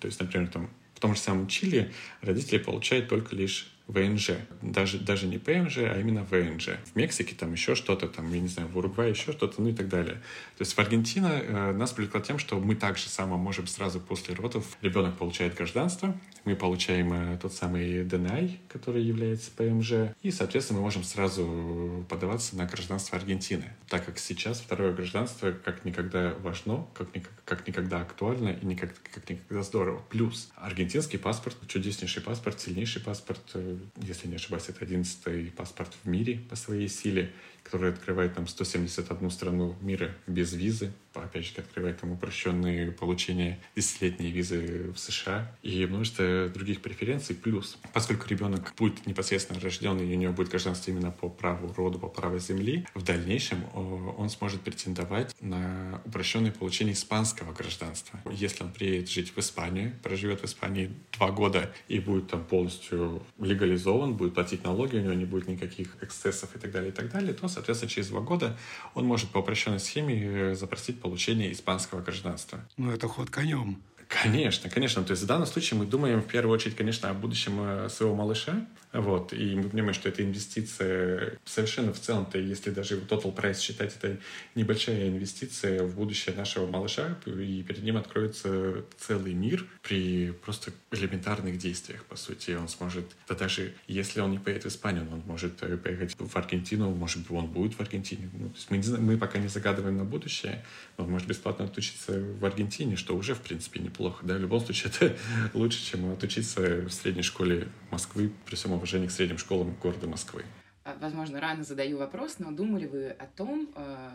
[0.01, 4.31] То есть, например, там, в том же самом Чили родители получают только лишь ВНЖ.
[4.63, 6.71] Даже, даже не ПМЖ, а именно ВНЖ.
[6.93, 9.75] В Мексике там еще что-то, там, я не знаю, в Уругвае еще что-то, ну и
[9.75, 10.15] так далее.
[10.57, 14.35] То есть в Аргентине э, нас привлекло тем, что мы также само можем сразу после
[14.35, 20.79] родов, ребенок получает гражданство, мы получаем э, тот самый ДНИ, который является ПМЖ, и, соответственно,
[20.79, 26.87] мы можем сразу подаваться на гражданство Аргентины, так как сейчас второе гражданство как никогда важно,
[26.95, 27.09] как,
[27.45, 30.03] как никогда актуально и никак, как никогда здорово.
[30.09, 36.09] Плюс аргентинский паспорт, чудеснейший паспорт, сильнейший паспорт, э, если не ошибаюсь, это одиннадцатый паспорт в
[36.09, 37.33] мире по своей силе.
[37.65, 44.31] который открывает нам 171 страну мира без визы, опять же, открывает там упрощенные получение десятилетней
[44.31, 47.37] визы в США и множество других преференций.
[47.37, 51.99] Плюс, поскольку ребенок будет непосредственно рожден, и у него будет гражданство именно по праву рода,
[51.99, 58.21] по праву земли, в дальнейшем он сможет претендовать на упрощенное получение испанского гражданства.
[58.31, 63.23] Если он приедет жить в Испанию, проживет в Испании два года и будет там полностью
[63.39, 67.11] легализован, будет платить налоги, у него не будет никаких эксцессов и так далее, и так
[67.11, 68.57] далее, то, соответственно, через два года
[68.95, 72.59] он может по упрощенной схеме э, запросить получения испанского гражданства.
[72.79, 73.83] Ну, это ход конем.
[74.23, 75.03] Конечно, конечно.
[75.03, 78.15] То есть в данном случае мы думаем в первую очередь, конечно, о будущем э, своего
[78.15, 78.67] малыша.
[78.93, 83.97] Вот, и мы понимаем, что эта инвестиция совершенно в целом-то, если даже total price считать,
[83.97, 84.21] это
[84.55, 91.59] небольшая инвестиция в будущее нашего малыша, и перед ним откроется целый мир при просто элементарных
[91.59, 92.53] действиях, по сути.
[92.53, 96.37] Он сможет, да даже если он не поедет в Испанию, он может э, поехать в
[96.37, 98.31] Аргентину, может быть, он будет в Аргентине.
[98.33, 100.65] Ну, то есть мы, не, мы пока не загадываем на будущее,
[100.97, 104.04] но он может бесплатно отучиться в Аргентине, что уже, в принципе, неплохо.
[104.23, 104.35] Да?
[104.35, 105.17] В любом случае, это
[105.55, 110.45] лучше, чем отучиться в средней школе Москвы, при всем уважении к средним школам города Москвы.
[110.85, 114.11] А, возможно, рано задаю вопрос, но думали вы о том, э,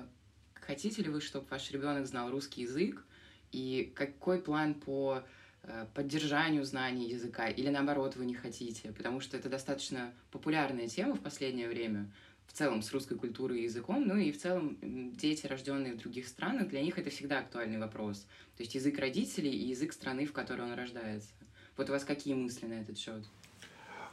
[0.54, 3.04] хотите ли вы, чтобы ваш ребенок знал русский язык,
[3.52, 5.24] и какой план по
[5.64, 11.16] э, поддержанию знаний языка, или наоборот вы не хотите, потому что это достаточно популярная тема
[11.16, 12.12] в последнее время,
[12.50, 14.78] в целом с русской культурой и языком, ну и в целом
[15.16, 18.26] дети, рожденные в других странах, для них это всегда актуальный вопрос.
[18.58, 21.30] То есть язык родителей и язык страны, в которой он рождается.
[21.78, 23.24] Вот у вас какие мысли на этот счет?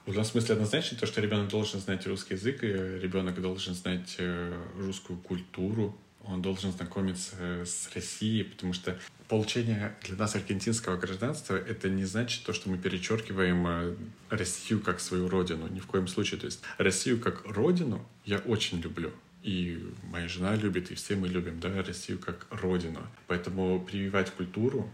[0.05, 4.17] В этом смысле однозначно то, что ребенок должен знать русский язык, и ребенок должен знать
[4.19, 11.57] э, русскую культуру, он должен знакомиться с Россией, потому что получение для нас аргентинского гражданства
[11.57, 13.95] это не значит то, что мы перечеркиваем э,
[14.31, 15.69] Россию как свою родину.
[15.69, 16.41] Ни в коем случае.
[16.41, 19.13] То есть Россию как родину я очень люблю.
[19.43, 19.79] И
[20.11, 23.01] моя жена любит, и все мы любим да, Россию как родину.
[23.29, 24.91] Поэтому прививать культуру,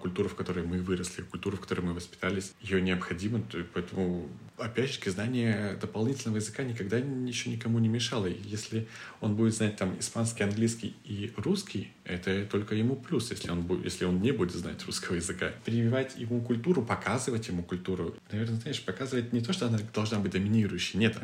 [0.00, 3.42] культуру, в которой мы выросли, культуру, в которой мы воспитались, ее необходимо.
[3.72, 8.26] Поэтому, опять же, знание дополнительного языка никогда еще никому не мешало.
[8.26, 8.86] Если
[9.20, 13.84] он будет знать там испанский, английский и русский, это только ему плюс, если он, будет,
[13.84, 15.52] если он не будет знать русского языка.
[15.64, 18.14] Прививать ему культуру, показывать ему культуру.
[18.30, 20.98] Наверное, знаешь, показывать не то, что она должна быть доминирующей.
[20.98, 21.16] Нет,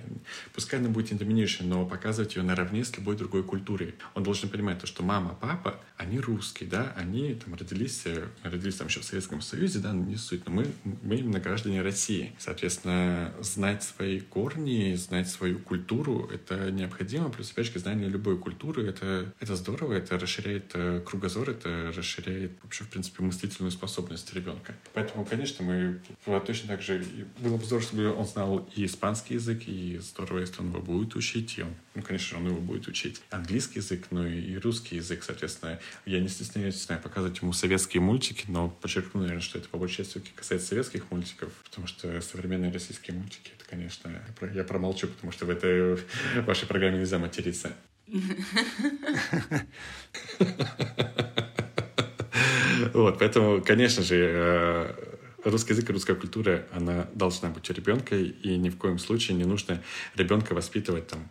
[0.55, 3.95] пускай она будет не доминирующей, но показывать ее наравне с любой другой культурой.
[4.15, 8.77] Он должен понимать то, что мама, папа, они русские, да, они там родились э, родились
[8.77, 10.67] там еще в Советском Союзе, да, не суть, но мы,
[11.03, 12.33] мы именно граждане России.
[12.39, 17.31] Соответственно, знать свои корни, знать свою культуру— это необходимо.
[17.31, 22.53] Плюс, опять же, знание любой культуры— это, это здорово, это расширяет э, кругозор, это расширяет
[22.63, 24.75] вообще, в принципе, мыслительную способность ребенка.
[24.95, 26.01] Поэтому, конечно, мы
[26.47, 27.05] точно так же...
[27.39, 31.15] Было бы здорово, чтобы он знал и испанский язык, и здорово, если он его будет
[31.15, 33.21] учить, и он, ну, конечно, он его будет учить.
[33.31, 35.79] Английский язык, ну и русский язык, соответственно.
[36.07, 39.79] Я не стесняюсь, знаю, показывать ему советские мультики, мультики, но подчеркну, наверное, что это по
[39.79, 44.23] большей части касается советских мультиков, потому что современные российские мультики, это, конечно,
[44.55, 47.73] я промолчу, потому что в этой в вашей программе нельзя материться.
[52.95, 54.95] Вот, поэтому, конечно же, э,
[55.45, 59.37] русский язык и русская культура, она должна быть у ребенка, и ни в коем случае
[59.37, 59.83] не нужно
[60.17, 61.29] ребенка воспитывать там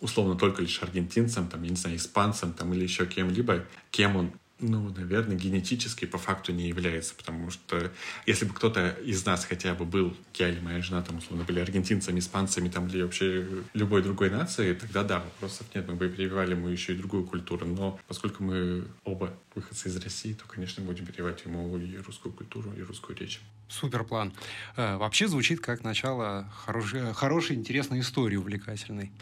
[0.00, 4.32] условно только лишь аргентинцем, там, я не знаю, испанцем там, или еще кем-либо, кем он
[4.58, 7.92] ну, наверное, генетически по факту не является, потому что
[8.24, 11.60] если бы кто-то из нас хотя бы был, я или моя жена, там, условно, были
[11.60, 16.52] аргентинцами, испанцами, там, или вообще любой другой нации, тогда да, вопросов нет, мы бы прививали
[16.52, 21.04] ему еще и другую культуру, но поскольку мы оба выходцы из России, то, конечно, будем
[21.04, 23.40] прививать ему и русскую культуру, и русскую речь.
[23.68, 24.32] Супер план.
[24.76, 29.12] Э, вообще звучит как начало хорошей, хорошей интересной истории, увлекательной.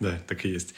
[0.00, 0.74] Да, так и есть.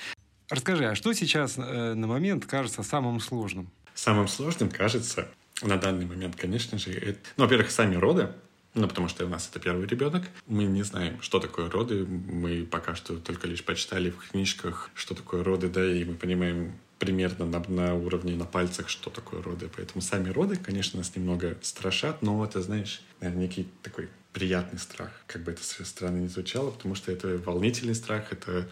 [0.50, 3.70] Расскажи, а что сейчас э, на момент кажется самым сложным?
[3.94, 5.28] Самым сложным кажется
[5.62, 8.30] на данный момент, конечно же, это, ну, во-первых, сами роды,
[8.74, 10.24] ну, потому что у нас это первый ребенок.
[10.48, 12.04] Мы не знаем, что такое роды.
[12.04, 16.76] Мы пока что только лишь почитали в книжках, что такое роды, да, и мы понимаем
[16.98, 19.70] примерно на, на уровне, на пальцах, что такое роды.
[19.74, 25.11] Поэтому сами роды, конечно, нас немного страшат, но это, знаешь, наверное, некий такой приятный страх,
[25.29, 28.68] как бы это странно не звучало, потому что это волнительный страх, это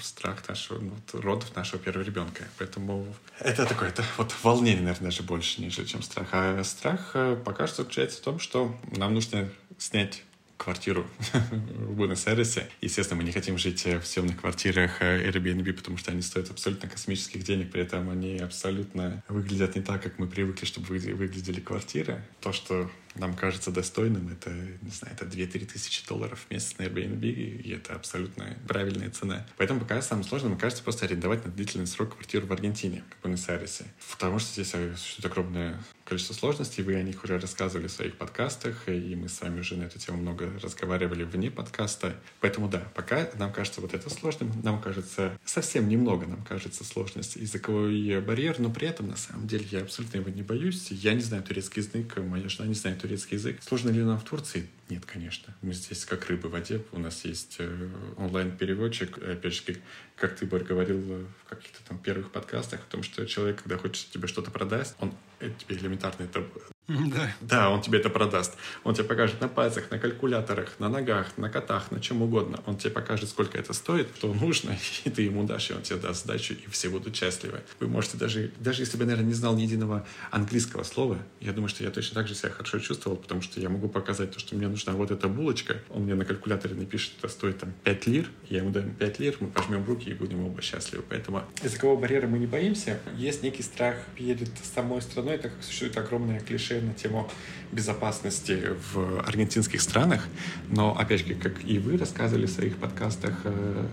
[0.00, 2.44] страх нашего, ну, родов нашего первого ребенка.
[2.58, 3.06] Поэтому
[3.40, 6.28] это такое, это вот волнение, наверное, даже больше, нежели чем страх.
[6.32, 10.22] А страх э, пока что заключается в том, что нам нужно снять
[10.58, 12.68] квартиру в Буэнос-Айресе.
[12.82, 16.88] Естественно, мы не хотим жить в съемных квартирах э, Airbnb, потому что они стоят абсолютно
[16.88, 22.22] космических денег, при этом они абсолютно выглядят не так, как мы привыкли, чтобы выглядели квартиры.
[22.40, 26.84] То, что нам кажется достойным, это, не знаю, это 2-3 тысячи долларов в месяц на
[26.84, 29.46] Airbnb, и это абсолютно правильная цена.
[29.56, 33.24] Поэтому пока самым сложным, мне кажется, просто арендовать на длительный срок квартиру в Аргентине, в
[33.24, 33.86] Буэнос-Айресе.
[34.12, 38.88] Потому что здесь существует огромное количество сложностей, вы о них уже рассказывали в своих подкастах,
[38.88, 42.16] и мы с вами уже на эту тему много разговаривали вне подкаста.
[42.40, 47.36] Поэтому да, пока нам кажется вот это сложным, нам кажется совсем немного, нам кажется сложность
[47.36, 50.90] языковой барьер, но при этом на самом деле я абсолютно его не боюсь.
[50.90, 53.62] Я не знаю турецкий язык, моя жена не знает турецкий язык.
[53.62, 54.68] Сложно ли нам в Турции?
[54.90, 55.54] Нет, конечно.
[55.62, 56.84] Мы здесь как рыбы в воде.
[56.90, 59.18] У нас есть э, онлайн-переводчик.
[59.18, 59.76] Опять же,
[60.16, 64.10] как ты, Борь, говорил в каких-то там первых подкастах, о том, что человек, когда хочет
[64.10, 66.44] тебе что-то продать, он тебе элементарно это
[66.90, 67.32] Да.
[67.40, 68.56] Да, он тебе это продаст.
[68.82, 72.60] Он тебе покажет на пальцах, на калькуляторах, на ногах, на котах, на чем угодно.
[72.66, 76.00] Он тебе покажет, сколько это стоит, что нужно, и ты ему дашь, и он тебе
[76.00, 77.60] даст сдачу, и все будут счастливы.
[77.78, 81.68] Вы можете даже, даже если бы, наверное, не знал ни единого английского слова, я думаю,
[81.68, 84.56] что я точно так же себя хорошо чувствовал, потому что я могу показать то, что
[84.56, 85.76] мне нужна вот эта булочка.
[85.90, 89.36] Он мне на калькуляторе напишет, это стоит там 5 лир, я ему дам 5 лир,
[89.38, 91.04] мы пожмем руки и будем оба счастливы.
[91.08, 92.98] Поэтому языкового барьера мы не боимся.
[93.16, 97.28] Есть некий страх перед самой страной, так как существует огромное клише на тему
[97.72, 100.26] безопасности в аргентинских странах,
[100.68, 103.86] но, опять же, как и вы рассказывали в своих подкастах, э,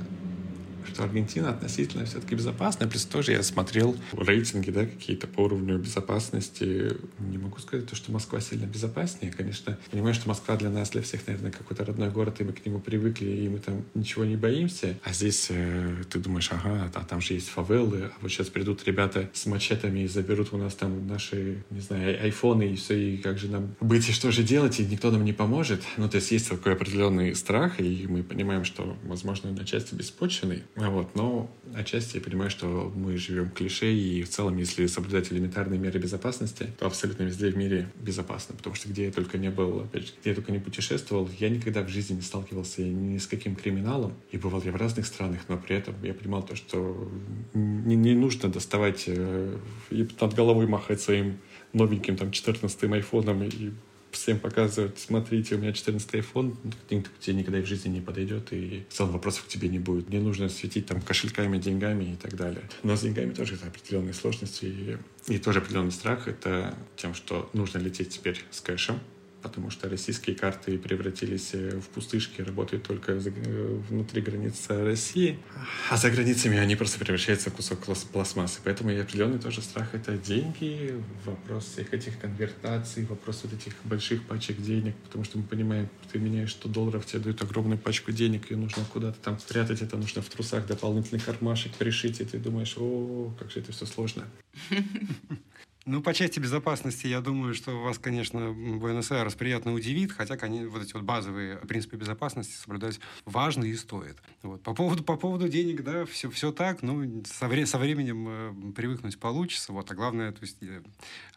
[0.97, 2.88] что Аргентина относительно все-таки безопасная.
[2.88, 6.97] Плюс тоже я смотрел рейтинги, да, какие-то по уровню безопасности.
[7.19, 9.31] Не могу сказать, то, что Москва сильно безопаснее.
[9.31, 12.65] Конечно, понимаю, что Москва для нас, для всех, наверное, какой-то родной город, и мы к
[12.65, 14.97] нему привыкли, и мы там ничего не боимся.
[15.03, 18.83] А здесь э, ты думаешь, ага, а там же есть фавелы, а вот сейчас придут
[18.88, 23.17] ребята с мачетами и заберут у нас там наши, не знаю, айфоны, и все, и
[23.17, 25.83] как же нам быть, и что же делать, и никто нам не поможет.
[25.97, 30.63] Ну, то есть есть такой определенный страх, и мы понимаем, что, возможно, на части беспочвенный.
[30.89, 35.80] Вот, но отчасти я понимаю, что мы живем клише, и в целом, если соблюдать элементарные
[35.80, 39.82] меры безопасности, то абсолютно везде в мире безопасно, потому что где я только не был,
[39.82, 43.28] опять же, где я только не путешествовал, я никогда в жизни не сталкивался ни с
[43.28, 47.10] каким криминалом, и бывал я в разных странах, но при этом я понимал то, что
[47.54, 49.58] не, не нужно доставать э,
[49.89, 51.38] и над головой махать своим
[51.73, 53.71] новеньким там 14-м айфоном и
[54.17, 56.56] всем показывать, смотрите, у меня 14 iPhone,
[56.89, 59.80] никто к тебе никогда в жизни не подойдет, и в целом вопросов к тебе не
[59.80, 60.10] будет.
[60.10, 62.63] Мне нужно светить там кошельками, деньгами и так далее.
[62.84, 64.97] Но с деньгами тоже это определенные сложности, и,
[65.34, 66.27] и тоже определенный страх.
[66.27, 68.99] Это тем, что нужно лететь теперь с кэшем,
[69.47, 75.39] потому что российские карты превратились э, в пустышки, работают только э, внутри границ России,
[75.89, 77.79] а за границами они просто превращаются в кусок
[78.12, 78.60] пластмассы.
[78.63, 80.93] Поэтому и определенный тоже страх— это деньги,
[81.25, 86.19] вопрос всех этих конвертаций, вопрос вот этих больших пачек денег, потому что мы понимаем, ты
[86.19, 90.21] меняешь 100 долларов, тебе дают огромную пачку денег, ее нужно куда-то там спрятать, это нужно
[90.21, 94.25] в трусах дополнительный кармашек пришить, и ты думаешь, о, как же это все сложно.
[95.89, 100.84] Ну, по части безопасности, я думаю, что вас, конечно, Буэнос-Айрес приятно удивит, хотя они, вот
[100.84, 104.17] эти вот базовые принципы безопасности соблюдать важно и стоит.
[104.43, 104.62] Вот.
[104.63, 108.73] По, поводу, по поводу денег, да, все, все так, ну, со, вре, со временем э,
[108.73, 110.84] привыкнуть получится, вот, а главное, то есть, э,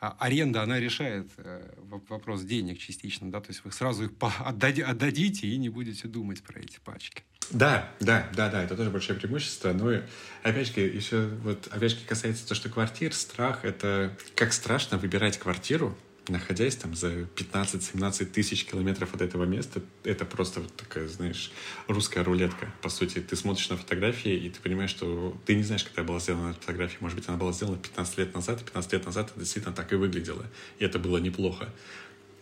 [0.00, 1.72] а, аренда, она решает э,
[2.08, 4.10] вопрос денег частично, да, то есть вы сразу их
[4.40, 7.22] отдади, отдадите и не будете думать про эти пачки.
[7.50, 9.72] Да, да, да, да, это тоже большое преимущество.
[9.72, 10.02] Но ну
[10.42, 15.38] опять же, еще вот опять же касается того, что квартир, страх, это как страшно выбирать
[15.38, 15.96] квартиру,
[16.28, 21.50] находясь там за 15-17 тысяч километров от этого места, это просто вот такая, знаешь,
[21.88, 22.72] русская рулетка.
[22.82, 26.20] По сути, ты смотришь на фотографии, и ты понимаешь, что ты не знаешь, когда была
[26.20, 26.98] сделана фотография.
[27.00, 29.92] Может быть, она была сделана 15 лет назад, и 15 лет назад это действительно так
[29.92, 30.46] и выглядело.
[30.78, 31.68] И это было неплохо.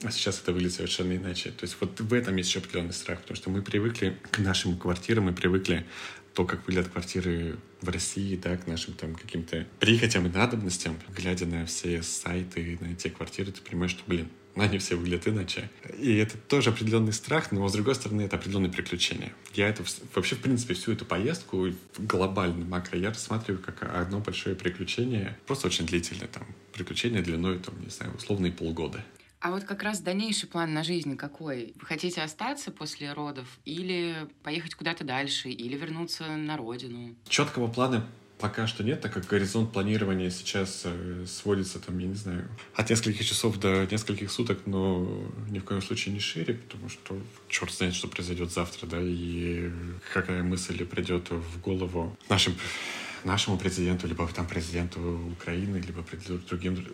[0.02, 1.50] А сейчас это выглядит совершенно иначе.
[1.50, 4.78] То есть вот в этом есть еще определенный страх, потому что мы привыкли к нашим
[4.78, 5.86] квартирам, мы привыкли
[6.34, 11.46] то, как выглядят квартиры в России, да, к нашим там каким-то прихотям и надобностям, глядя
[11.46, 15.70] на все сайты, на те квартиры, ты понимаешь, что, блин, они все выглядят иначе.
[15.98, 19.32] И это тоже определенный страх, но, с другой стороны, это определенные приключения.
[19.54, 19.82] Я это
[20.14, 25.66] вообще, в принципе, всю эту поездку глобально, макро, я рассматриваю как одно большое приключение, просто
[25.66, 29.04] очень длительное, там, приключение длиной, там, не знаю, условные полгода.
[29.40, 31.74] А вот как раз дальнейший план на жизнь какой?
[31.80, 37.14] Вы хотите остаться после родов или поехать куда-то дальше, или вернуться на родину?
[37.28, 38.04] Четкого плана
[38.38, 42.88] пока что нет, так как горизонт планирования сейчас э, сводится, там, я не знаю, от
[42.88, 47.72] нескольких часов до нескольких суток, но ни в коем случае не шире, потому что черт
[47.72, 49.70] знает, что произойдет завтра, да, и
[50.12, 52.54] какая мысль придет в голову нашим
[53.24, 55.00] нашему президенту, либо там президенту
[55.32, 56.04] Украины, либо
[56.48, 56.86] другим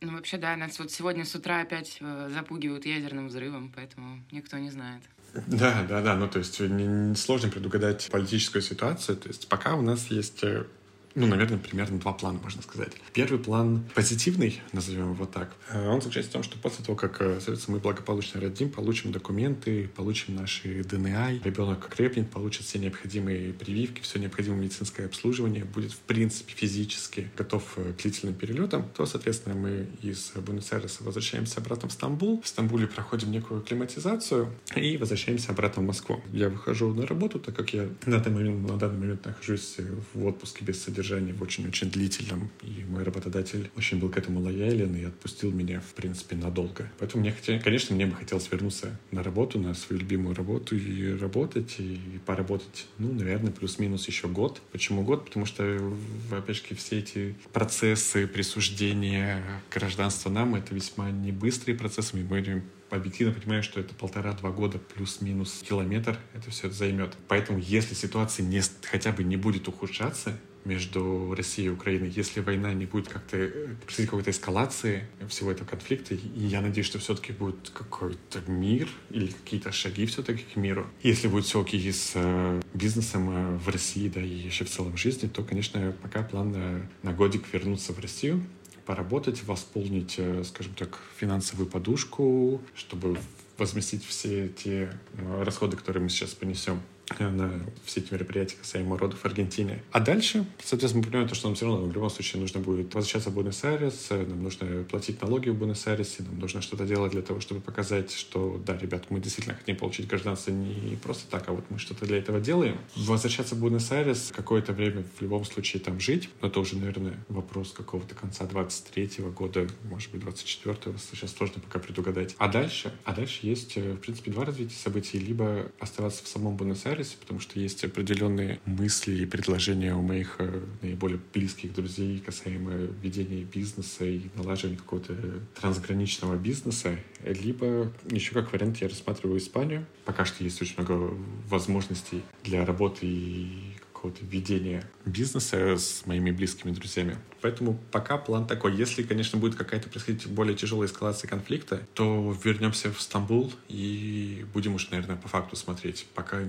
[0.00, 4.58] ну, вообще, да, нас вот сегодня с утра опять э, запугивают ядерным взрывом, поэтому никто
[4.58, 5.02] не знает.
[5.46, 9.82] Да, да, да, ну то есть не сложно предугадать политическую ситуацию, то есть пока у
[9.82, 10.66] нас есть э,
[11.16, 12.92] ну, наверное, примерно два плана, можно сказать.
[13.14, 17.22] Первый план позитивный, назовем его так, э, он заключается в том, что после того, как,
[17.22, 23.54] э, соответственно, мы благополучно родим, получим документы, получим наши ДНА, ребенок крепнет, получит все необходимые
[23.54, 29.06] прививки, все необходимое медицинское обслуживание, будет, в принципе, физически готов э, к длительным перелетам, то,
[29.06, 32.42] соответственно, мы из Буэнос-Айреса возвращаемся обратно в Стамбул.
[32.42, 36.20] В Стамбуле проходим некую акклиматизацию и возвращаемся обратно в Москву.
[36.30, 39.76] Я выхожу на работу, так как я на данный момент, на данный момент нахожусь
[40.12, 44.94] в отпуске без содержания в очень-очень длительном, и мой работодатель очень был к этому лоялен
[44.96, 46.90] и отпустил меня, в принципе, надолго.
[46.98, 51.16] Поэтому мне, хотел, конечно, мне бы хотелось вернуться на работу, на свою любимую работу и
[51.16, 54.60] работать, и поработать, ну, наверное, плюс-минус еще год.
[54.72, 55.26] Почему год?
[55.26, 55.92] Потому что,
[56.30, 59.42] опять же, все эти процессы присуждения
[59.72, 65.62] гражданства нам, это весьма не быстрые процессы, мы объективно понимаю, что это полтора-два года плюс-минус
[65.68, 67.16] километр, это все это займет.
[67.28, 72.74] Поэтому если ситуация не, хотя бы не будет ухудшаться, между Россией и Украиной, если война
[72.74, 77.32] не будет как-то э, происходить какой-то эскалации всего этого конфликта, и я надеюсь, что все-таки
[77.32, 80.86] будет какой-то мир или какие-то шаги все-таки к миру.
[81.02, 84.96] Если будет все окей с э, бизнесом э, в России, да, и еще в целом
[84.96, 88.42] жизни, то, конечно, пока план на, годик вернуться в Россию,
[88.84, 93.18] поработать, восполнить, скажем так, финансовую подушку, чтобы
[93.58, 94.92] возместить все те
[95.40, 96.80] расходы, которые мы сейчас понесем
[97.18, 99.82] на все эти мероприятия касаемо родов в Аргентине.
[99.92, 103.30] А дальше, соответственно, мы понимаем, что нам все равно в любом случае нужно будет возвращаться
[103.30, 107.60] в Буэнос-Айрес, нам нужно платить налоги в Буэнос-Айресе, нам нужно что-то делать для того, чтобы
[107.60, 111.78] показать, что да, ребят, мы действительно хотим получить гражданство не просто так, а вот мы
[111.78, 112.78] что-то для этого делаем.
[112.96, 117.72] Возвращаться в Буэнос-Айрес какое-то время в любом случае там жить, но это уже, наверное, вопрос
[117.72, 122.34] какого-то конца 23-го года, может быть, 24-го, сейчас сложно пока предугадать.
[122.38, 122.92] А дальше?
[123.04, 125.18] А дальше есть, в принципе, два развития событий.
[125.18, 130.36] Либо оставаться в самом Буэнос-Айресе, Аэросе, потому что есть определенные мысли и предложения у моих
[130.38, 132.72] э, наиболее близких друзей касаемо
[133.02, 135.14] ведения бизнеса и налаживания какого-то
[135.60, 136.98] трансграничного бизнеса.
[137.24, 139.86] Либо еще как вариант я рассматриваю Испанию.
[140.04, 141.14] Пока что есть очень много
[141.48, 147.16] возможностей для работы и какого-то ведения бизнеса с моими близкими друзьями.
[147.40, 148.76] Поэтому пока план такой.
[148.76, 154.74] Если, конечно, будет какая-то происходить более тяжелая эскалация конфликта, то вернемся в Стамбул и будем
[154.74, 156.06] уж, наверное, по факту смотреть.
[156.14, 156.42] Пока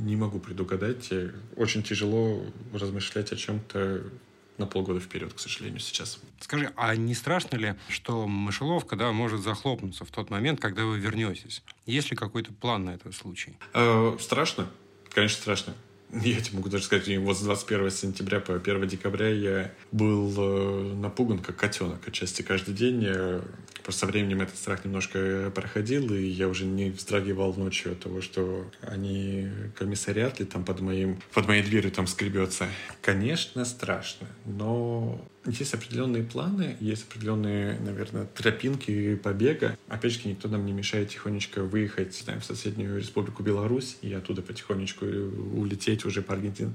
[0.00, 1.10] не могу предугадать.
[1.56, 4.04] Очень тяжело размышлять о чем-то
[4.58, 6.18] на полгода вперед, к сожалению, сейчас.
[6.40, 10.98] Скажи, а не страшно ли, что мышеловка да, может захлопнуться в тот момент, когда вы
[10.98, 11.62] вернетесь?
[11.84, 13.56] Есть ли какой-то план на этот случай?
[13.74, 14.68] Э, страшно.
[15.10, 15.74] Конечно, страшно.
[16.12, 20.94] Я тебе могу даже сказать, вот с 21 сентября по 1 декабря я был э,
[20.94, 23.06] напуган как котенок отчасти каждый день.
[23.82, 28.20] Просто со временем этот страх немножко проходил, и я уже не вздрагивал ночью от того,
[28.20, 32.66] что они комиссариат ли там под, моим, под моей дверью там скребется.
[33.00, 39.76] Конечно, страшно, но есть определенные планы, есть определенные, наверное, тропинки побега.
[39.88, 44.42] Опять же, никто нам не мешает тихонечко выехать знаем, в соседнюю республику Беларусь и оттуда
[44.42, 46.74] потихонечку улететь уже по Аргентине.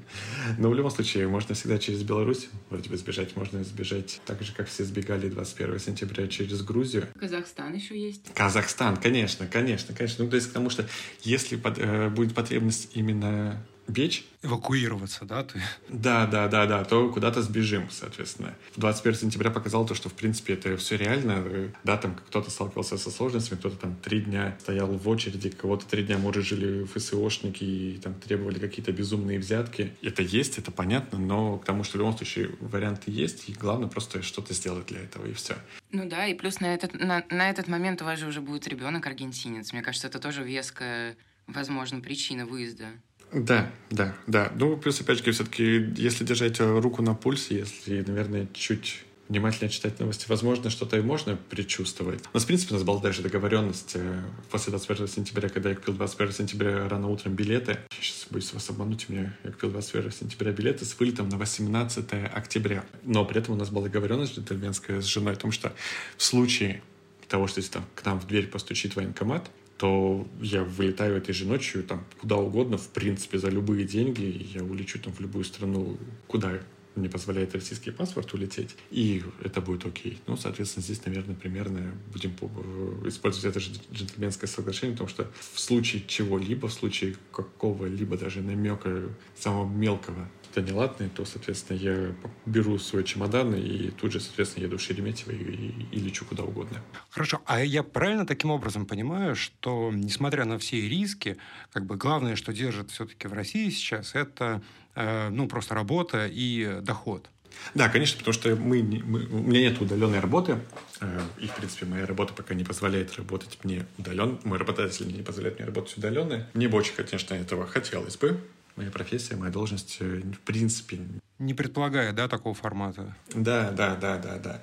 [0.57, 3.35] Но в любом случае, можно всегда через Беларусь вроде бы сбежать.
[3.35, 7.07] Можно сбежать так же, как все сбегали 21 сентября через Грузию.
[7.19, 8.33] Казахстан еще есть.
[8.33, 10.23] Казахстан, конечно, конечно, конечно.
[10.23, 10.85] Ну, то есть к тому, что
[11.23, 14.25] если под, э, будет потребность именно бечь.
[14.43, 15.43] Эвакуироваться, да?
[15.43, 15.61] Ты?
[15.87, 18.55] Да, да, да, да, то куда-то сбежим, соответственно.
[18.77, 21.71] 21 сентября показал то, что, в принципе, это все реально.
[21.83, 26.03] Да, там кто-то сталкивался со сложностями, кто-то там три дня стоял в очереди, кого-то три
[26.03, 29.93] дня, может, жили ФСОшники и там требовали какие-то безумные взятки.
[30.01, 33.89] Это есть, это понятно, но к тому, что в любом случае варианты есть, и главное
[33.89, 35.55] просто что-то сделать для этого, и все.
[35.91, 38.67] Ну да, и плюс на этот, на, на этот момент у вас же уже будет
[38.67, 39.73] ребенок аргентинец.
[39.73, 41.17] Мне кажется, это тоже веская,
[41.47, 42.87] возможно, причина выезда.
[43.33, 44.51] Да, да, да.
[44.55, 45.63] Ну, плюс, опять же, все-таки,
[45.95, 51.37] если держать руку на пульсе, если, наверное, чуть внимательно читать новости, возможно, что-то и можно
[51.49, 52.21] предчувствовать.
[52.33, 55.75] У нас, в принципе, у нас была даже договоренность э, после 21 сентября, когда я
[55.75, 57.79] купил 21 сентября рано утром билеты.
[58.01, 62.05] Сейчас боюсь вас обмануть, у меня я купил 21 сентября билеты с вылетом на 18
[62.33, 62.83] октября.
[63.03, 65.71] Но при этом у нас была договоренность джентльменская с женой о том, что
[66.17, 66.81] в случае
[67.29, 69.49] того, что если там к нам в дверь постучит военкомат,
[69.81, 74.63] то я вылетаю этой же ночью там куда угодно, в принципе, за любые деньги, я
[74.63, 76.59] улечу там в любую страну, куда
[76.93, 80.19] мне позволяет российский паспорт улететь, и это будет окей.
[80.27, 85.59] Ну, соответственно, здесь, наверное, примерно будем э, использовать это же джентльменское соглашение, потому что в
[85.59, 92.77] случае чего-либо, в случае какого-либо даже намека самого мелкого что-то неладное, то, соответственно, я беру
[92.77, 96.81] свой чемодан и тут же, соответственно, еду в Шереметьево и, и, и лечу куда угодно.
[97.09, 97.41] Хорошо.
[97.45, 101.37] А я правильно таким образом понимаю, что, несмотря на все риски,
[101.71, 104.61] как бы главное, что держит все-таки в России сейчас, это
[104.95, 107.29] э, ну, просто работа и доход.
[107.73, 110.57] Да, конечно, потому что мы, мы, у меня нет удаленной работы,
[110.99, 114.37] э, и, в принципе, моя работа пока не позволяет работать мне удаленно.
[114.43, 116.47] Мой работодатель не позволяет мне работать удаленно.
[116.53, 118.39] Мне бы очень, конечно, этого хотелось бы.
[118.75, 120.99] Моя профессия, моя должность, э, в принципе...
[121.39, 123.15] Не предполагает, да, такого формата?
[123.33, 124.61] Да, да, да, да, да.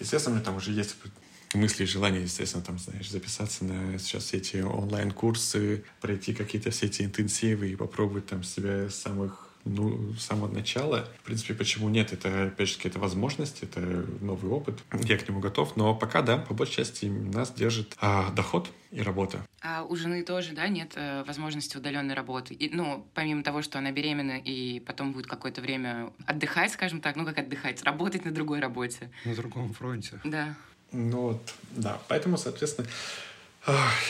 [0.00, 0.96] Естественно, там уже есть
[1.54, 6.86] мысли и желания, естественно, там, знаешь, записаться на сейчас все эти онлайн-курсы, пройти какие-то все
[6.86, 11.08] эти интенсивы и попробовать там себя самых ну, с самого начала.
[11.20, 12.12] В принципе, почему нет?
[12.12, 14.78] Это, опять же, это возможность, это новый опыт.
[14.92, 15.76] Я к нему готов.
[15.76, 19.44] Но пока, да, по большей части нас держит а, доход и работа.
[19.60, 22.54] А у жены тоже, да, нет э, возможности удаленной работы?
[22.54, 27.16] И, ну, помимо того, что она беременна и потом будет какое-то время отдыхать, скажем так,
[27.16, 29.10] ну, как отдыхать, работать на другой работе.
[29.24, 30.20] На другом фронте.
[30.24, 30.54] Да.
[30.92, 32.00] Ну вот, да.
[32.08, 32.86] Поэтому, соответственно,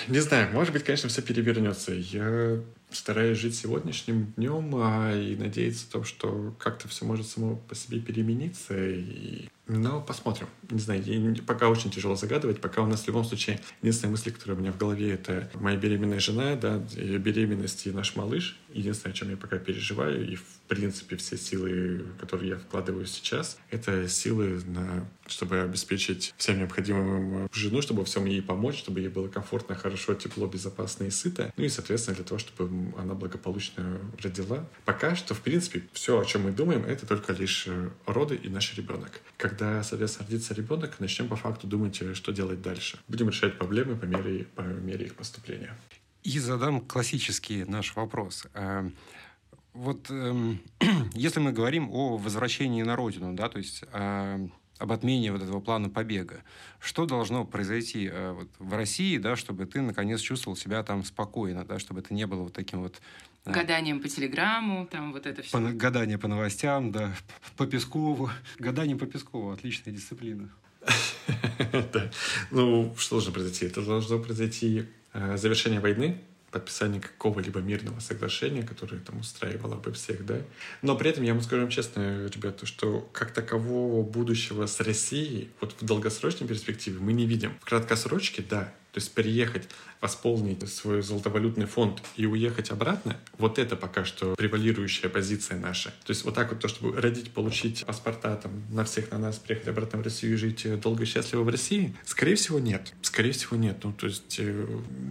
[0.08, 1.92] не знаю, может быть, конечно, все перевернется.
[1.94, 2.60] Я
[2.96, 7.74] стараюсь жить сегодняшним днем а, и надеяться на то, что как-то все может само по
[7.74, 8.74] себе перемениться.
[8.76, 9.48] И...
[9.68, 10.48] Но посмотрим.
[10.70, 11.02] Не знаю,
[11.44, 14.72] пока очень тяжело загадывать, пока у нас в любом случае единственная мысль, которая у меня
[14.72, 18.56] в голове, это моя беременная жена, да, ее беременность и наш малыш.
[18.72, 23.58] Единственное, о чем я пока переживаю, и в принципе все силы, которые я вкладываю сейчас,
[23.70, 29.28] это силы на чтобы обеспечить всем необходимым жену, чтобы всем ей помочь, чтобы ей было
[29.28, 31.52] комфортно, хорошо, тепло, безопасно и сыто.
[31.56, 34.68] Ну и, соответственно, для того, чтобы она благополучно родила.
[34.84, 38.48] Пока что, в принципе, все, о чем мы думаем, это только лишь э, роды и
[38.48, 39.20] наш ребенок.
[39.58, 42.98] Когда, соответственно, родится ребенок, начнем по факту думать, э, что делать дальше.
[43.08, 45.74] Будем решать проблемы по мере, по мере их поступления.
[46.24, 48.46] И задам классический наш вопрос.
[48.52, 48.90] Э,
[49.72, 50.60] вот эм,
[51.14, 53.82] если мы говорим о возвращении на родину, да, то есть
[54.78, 56.42] об отмене вот этого плана побега.
[56.80, 61.64] Что должно произойти э, вот, в России, да, чтобы ты наконец чувствовал себя там спокойно,
[61.64, 63.00] да, чтобы это не было вот таким вот
[63.44, 65.52] э, Гаданием по телеграмму, там вот это все.
[65.52, 67.14] По, гадание по новостям, да,
[67.56, 68.30] по Пескову.
[68.58, 70.48] Гадание по Пескову, отличная дисциплина.
[72.50, 73.66] Ну, что должно произойти?
[73.66, 76.20] Это должно произойти э, завершение войны,
[76.58, 80.40] подписание какого-либо мирного соглашения, которое там устраивало бы всех, да.
[80.80, 85.74] Но при этом я вам скажу честно, ребята, что как такового будущего с Россией вот
[85.78, 87.52] в долгосрочной перспективе мы не видим.
[87.60, 89.68] В краткосрочке, да, то есть переехать,
[90.00, 95.90] восполнить свой золотовалютный фонд и уехать обратно, вот это пока что превалирующая позиция наша.
[96.04, 99.38] То есть вот так вот то, чтобы родить, получить паспорта там на всех на нас,
[99.38, 102.92] приехать обратно в Россию и жить долго и счастливо в России, скорее всего нет.
[103.02, 103.78] Скорее всего нет.
[103.82, 104.66] Ну то есть э,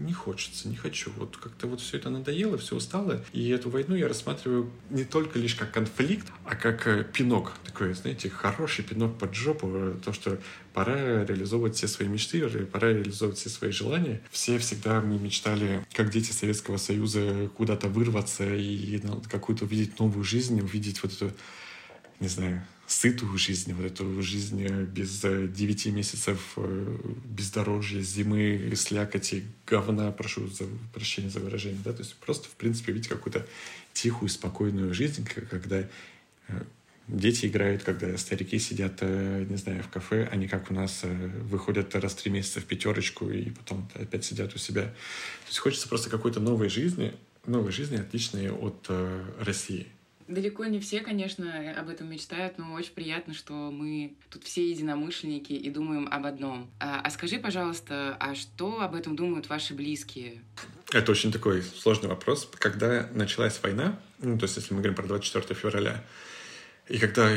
[0.06, 1.12] не хочется, не хочу.
[1.18, 3.24] Вот как-то вот все это надоело, все устало.
[3.34, 7.54] И эту войну я рассматриваю не только лишь как конфликт, а как э, пинок.
[7.66, 9.96] Такой, знаете, хороший пинок под жопу.
[10.04, 10.38] То, что
[10.74, 14.22] пора реализовывать все свои мечты, пора реализовывать все свои желания.
[14.30, 20.60] Все всегда мы мечтали, как дети Советского Союза, куда-то вырваться и какую-то увидеть новую жизнь,
[20.60, 21.32] увидеть вот эту,
[22.20, 30.12] не знаю, сытую жизнь, вот эту жизнь без девяти месяцев э, бездорожья, зимы, слякоти, говна,
[30.12, 33.48] прошу за прощения за выражение, да, то есть просто, в принципе, видеть какую-то
[33.94, 35.88] тихую, спокойную жизнь, когда э,
[37.08, 41.28] дети играют, когда старики сидят, э, не знаю, в кафе, они как у нас э,
[41.44, 44.84] выходят раз в три месяца в пятерочку и потом опять сидят у себя.
[44.84, 47.14] То есть хочется просто какой-то новой жизни,
[47.46, 49.88] новой жизни, отличной от э, России.
[50.28, 55.54] Далеко не все, конечно, об этом мечтают, но очень приятно, что мы тут все единомышленники
[55.54, 56.68] и думаем об одном.
[56.80, 60.42] А, а скажи, пожалуйста, а что об этом думают ваши близкие?
[60.92, 62.50] Это очень такой сложный вопрос.
[62.58, 66.04] Когда началась война, ну, то есть если мы говорим про 24 февраля,
[66.88, 67.32] и когда,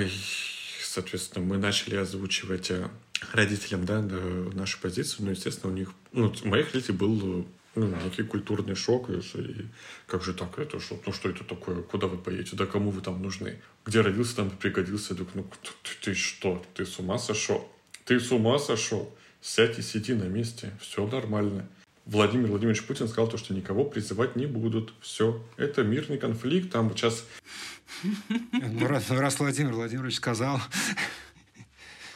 [0.82, 2.88] соответственно, мы начали озвучивать э,
[3.32, 8.22] родителям да, нашу позицию, ну, естественно, у них, ну, у моих родителей был ну, некий
[8.24, 9.08] культурный шок.
[9.10, 9.20] И,
[10.06, 11.00] как же так, это что?
[11.06, 11.82] Ну, что это такое?
[11.82, 12.56] Куда вы поедете?
[12.56, 13.60] Да кому вы там нужны?
[13.84, 15.14] Где родился, там пригодился.
[15.14, 16.64] Я ну, ты, ты что?
[16.74, 17.70] Ты с ума сошел?
[18.04, 19.14] Ты с ума сошел?
[19.40, 20.72] Сядь и сиди на месте.
[20.80, 21.68] Все нормально.
[22.08, 24.94] Владимир Владимирович Путин сказал то, что никого призывать не будут.
[25.00, 25.42] Все.
[25.58, 26.72] Это мирный конфликт.
[26.72, 27.24] Там сейчас
[28.30, 30.58] ну, раз, раз Владимир Владимирович сказал.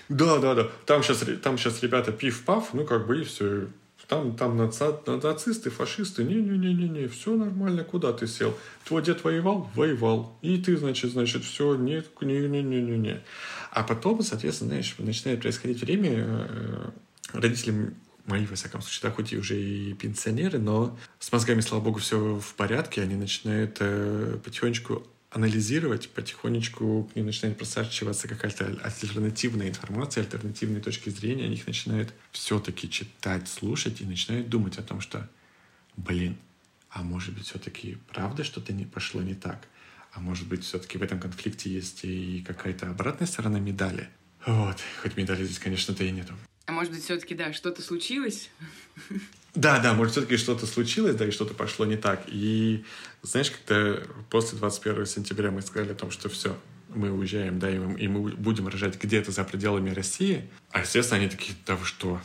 [0.08, 0.68] Да, да, да.
[0.86, 3.68] Там сейчас, там сейчас ребята пив-пав, ну как бы и все.
[4.08, 4.84] Там, там наци...
[5.06, 6.24] нацисты, фашисты.
[6.24, 8.54] Не-не-не-не-не, все нормально, куда ты сел?
[8.84, 9.70] Твой дед воевал?
[9.74, 10.36] Воевал.
[10.42, 13.22] И ты, значит, значит, все, нет, не-не-не-не-не.
[13.70, 16.90] А потом, соответственно, знаешь, начинает происходить время, э,
[17.32, 17.94] родителям
[18.26, 21.98] мои, во всяком случае, да, хоть и уже и пенсионеры, но с мозгами, слава богу,
[21.98, 29.68] все в порядке, они начинают э, потихонечку анализировать, потихонечку к ним начинает просачиваться какая-то альтернативная
[29.68, 35.00] информация, альтернативные точки зрения, они их начинают все-таки читать, слушать и начинают думать о том,
[35.00, 35.28] что,
[35.96, 36.36] блин,
[36.90, 39.66] а может быть, все-таки правда что-то не пошло не так?
[40.12, 44.08] а может быть, все-таки в этом конфликте есть и какая-то обратная сторона медали.
[44.44, 46.34] Вот, хоть медали здесь, конечно-то и нету.
[46.66, 48.50] А может быть, все-таки, да, что-то случилось?
[49.54, 52.22] Да, да, может, все-таки что-то случилось, да, и что-то пошло не так.
[52.26, 52.84] И,
[53.20, 56.58] знаешь, когда после 21 сентября мы сказали о том, что все,
[56.88, 61.20] мы уезжаем, да, и мы, и мы будем рожать где-то за пределами России, а, естественно,
[61.20, 62.18] они такие, да вы что,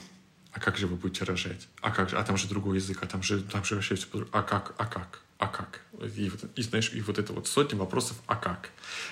[0.53, 1.67] а как же вы будете рожать?
[1.81, 2.17] А как же?
[2.17, 4.07] А там же другой язык, а там же, там же вообще все...
[4.31, 4.73] А как?
[4.77, 5.21] А как?
[5.39, 5.81] А как?
[6.15, 8.71] И, и, знаешь, и вот это вот сотни вопросов, а как?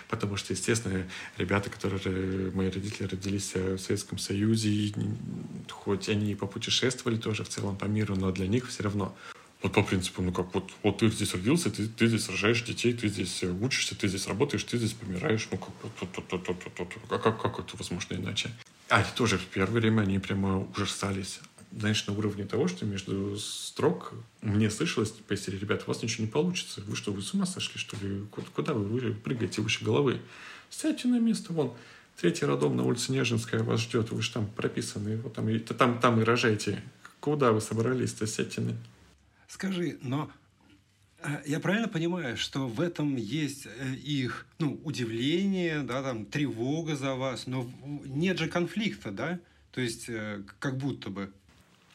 [0.09, 1.05] Потому что, естественно,
[1.37, 4.93] ребята, которые, мои родители родились в Советском Союзе,
[5.69, 9.15] хоть они и попутешествовали тоже в целом по миру, но для них все равно
[9.61, 12.93] вот по принципу, ну как, вот, вот ты здесь родился, ты, ты здесь рожаешь детей,
[12.93, 15.47] ты здесь учишься, ты здесь работаешь, ты здесь помираешь.
[15.51, 18.51] Ну как, вот, вот, вот, вот, вот, вот, а как, как это возможно иначе?
[18.89, 21.39] А они тоже в первое время, они прямо ужасались
[21.71, 26.25] знаешь, на уровне того, что между строк мне слышалось, типа, если, ребята, у вас ничего
[26.25, 26.81] не получится.
[26.85, 28.25] Вы что, вы с ума сошли, что ли?
[28.53, 30.21] Куда вы, вы прыгаете выше головы?
[30.69, 31.73] Сядьте на место, вон,
[32.17, 35.99] третий родом на улице Нежинская вас ждет, вы же там прописаны, вот там, и, там,
[35.99, 36.83] там и рожайте.
[37.19, 38.73] Куда вы собрались-то, сядьте на...
[39.47, 40.31] Скажи, но
[41.19, 46.95] э, я правильно понимаю, что в этом есть э, их ну, удивление, да, там, тревога
[46.95, 47.69] за вас, но
[48.05, 49.39] нет же конфликта, да?
[49.71, 51.31] То есть, э, как будто бы.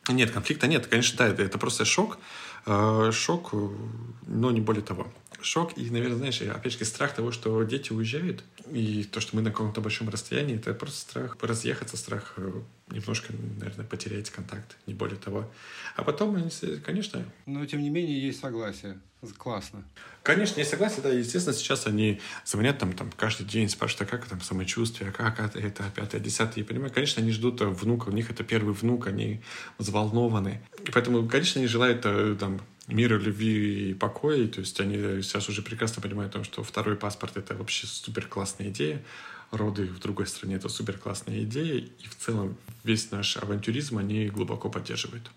[0.09, 0.87] Нет, конфликта нет.
[0.87, 2.19] Конечно, да, это, это просто шок.
[2.67, 3.53] Э, шок,
[4.27, 5.07] но не более того.
[5.43, 9.43] Шок и, наверное, знаешь, опять же, страх того, что дети уезжают, и то, что мы
[9.43, 12.53] на каком-то большом расстоянии, это просто страх разъехаться, страх э,
[12.91, 15.51] немножко, наверное, потерять контакт, не более того.
[15.97, 16.49] А потом,
[16.85, 17.25] конечно...
[17.47, 18.99] Но, тем не менее, есть согласие.
[19.37, 19.85] Классно.
[20.23, 24.27] Конечно, я согласен, да, естественно, сейчас они звонят там, там каждый день, спрашивают, а как
[24.27, 28.13] там самочувствие, а как это, это пятое, десятое, я понимаю, конечно, они ждут внука, у
[28.13, 29.43] них это первый внук, они
[29.79, 30.63] взволнованы.
[30.91, 35.49] И поэтому, конечно, они желают э, там мира, любви и покоя, то есть они сейчас
[35.49, 39.01] уже прекрасно понимают, что второй паспорт— это вообще супер классная идея,
[39.53, 44.27] роды в другой стране— это супер классная идея, и в целом весь наш авантюризм они
[44.31, 45.31] глубоко поддерживают.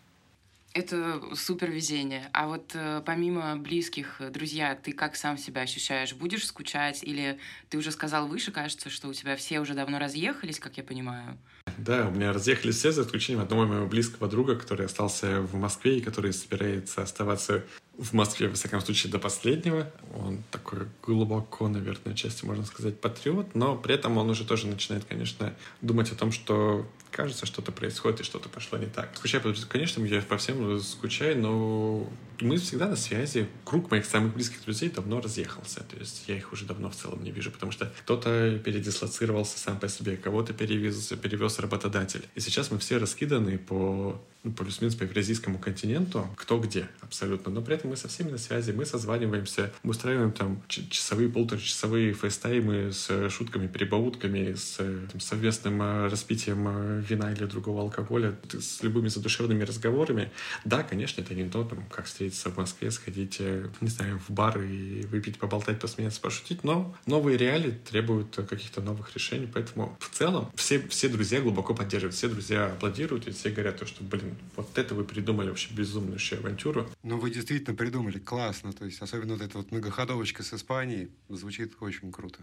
[0.73, 2.29] Это супер везение.
[2.33, 6.13] А вот э, помимо близких, э, друзья, ты как сам себя ощущаешь?
[6.13, 7.03] Будешь скучать?
[7.03, 7.37] Или
[7.69, 11.37] ты уже сказал выше, кажется, что у тебя все уже давно разъехались, как я понимаю?
[11.77, 15.99] Да, у меня разъехались все, за исключением одного моего близкого друга, который остался в Москве
[15.99, 17.63] и который собирается оставаться
[17.97, 19.91] в Москве, во всяком случае, до последнего.
[20.15, 25.05] Он такой глубоко, наверное, части, можно сказать, патриот, но при этом он уже тоже начинает,
[25.05, 29.15] конечно, думать о том, что кажется, что-то происходит и что-то пошло не так.
[29.15, 32.09] Скучаю, конечно, я по всем скучаю, но
[32.41, 33.47] мы всегда на связи.
[33.63, 35.83] Круг моих самых близких друзей давно разъехался.
[35.83, 39.79] То есть я их уже давно в целом не вижу, потому что кто-то передислоцировался сам
[39.79, 42.25] по себе, кого-то перевез, перевез работодатель.
[42.33, 47.51] И сейчас мы все раскиданы по ну, плюс-минус по евразийскому континенту, кто где абсолютно.
[47.51, 52.13] Но при этом мы со всеми на связи, мы созваниваемся, мы устраиваем там часовые, полуторачасовые
[52.13, 58.83] фейстаймы с шутками, перебаутками, с там, совместным э, распитием э, вина или другого алкоголя, с
[58.83, 60.31] любыми задушевными разговорами.
[60.65, 64.31] Да, конечно, это не то, там, как встретиться в Москве, сходить, э, не знаю, в
[64.31, 70.09] бар и выпить, поболтать, посмеяться, пошутить, но новые реалии требуют каких-то новых решений, поэтому в
[70.09, 74.32] целом все, все друзья глубоко поддерживают, все друзья аплодируют, и все говорят то, что, блин,
[74.55, 76.87] вот это вы придумали вообще безумную авантюру.
[77.03, 78.73] Ну, вы действительно придумали, классно.
[78.73, 82.39] То есть, особенно вот эта вот многоходовочка с Испанией звучит очень круто.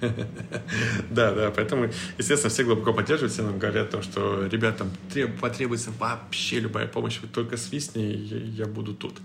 [1.10, 4.90] Да, да, поэтому, естественно, все глубоко поддерживают, все нам говорят о том, что ребятам
[5.40, 9.20] потребуется вообще любая помощь, вы только свистни, я буду тут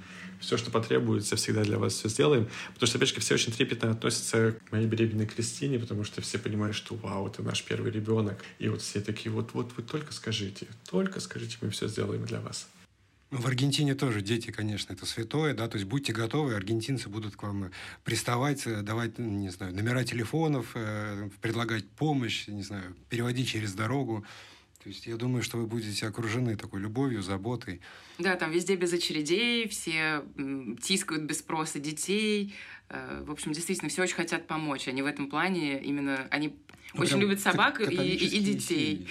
[0.46, 2.48] все, что потребуется, всегда для вас все сделаем.
[2.74, 6.38] Потому что, опять же, все очень трепетно относятся к моей беременной Кристине, потому что все
[6.38, 8.44] понимают, что вау, это наш первый ребенок.
[8.60, 12.40] И вот все такие, вот, вот вы только скажите, только скажите, мы все сделаем для
[12.40, 12.68] вас.
[13.32, 17.36] Ну, в Аргентине тоже дети, конечно, это святое, да, то есть будьте готовы, аргентинцы будут
[17.36, 17.72] к вам
[18.04, 24.24] приставать, э, давать, не знаю, номера телефонов, э, предлагать помощь, не знаю, переводить через дорогу.
[24.86, 27.82] То есть я думаю, что вы будете окружены такой любовью, заботой.
[28.20, 30.24] Да, там везде без очередей, все
[30.80, 32.54] тискают без спроса детей.
[32.90, 34.88] Э, в общем, действительно, все очень хотят помочь.
[34.88, 36.28] Они в этом плане именно...
[36.30, 36.56] Они
[36.94, 39.10] ну, очень любят собак и, и, детей.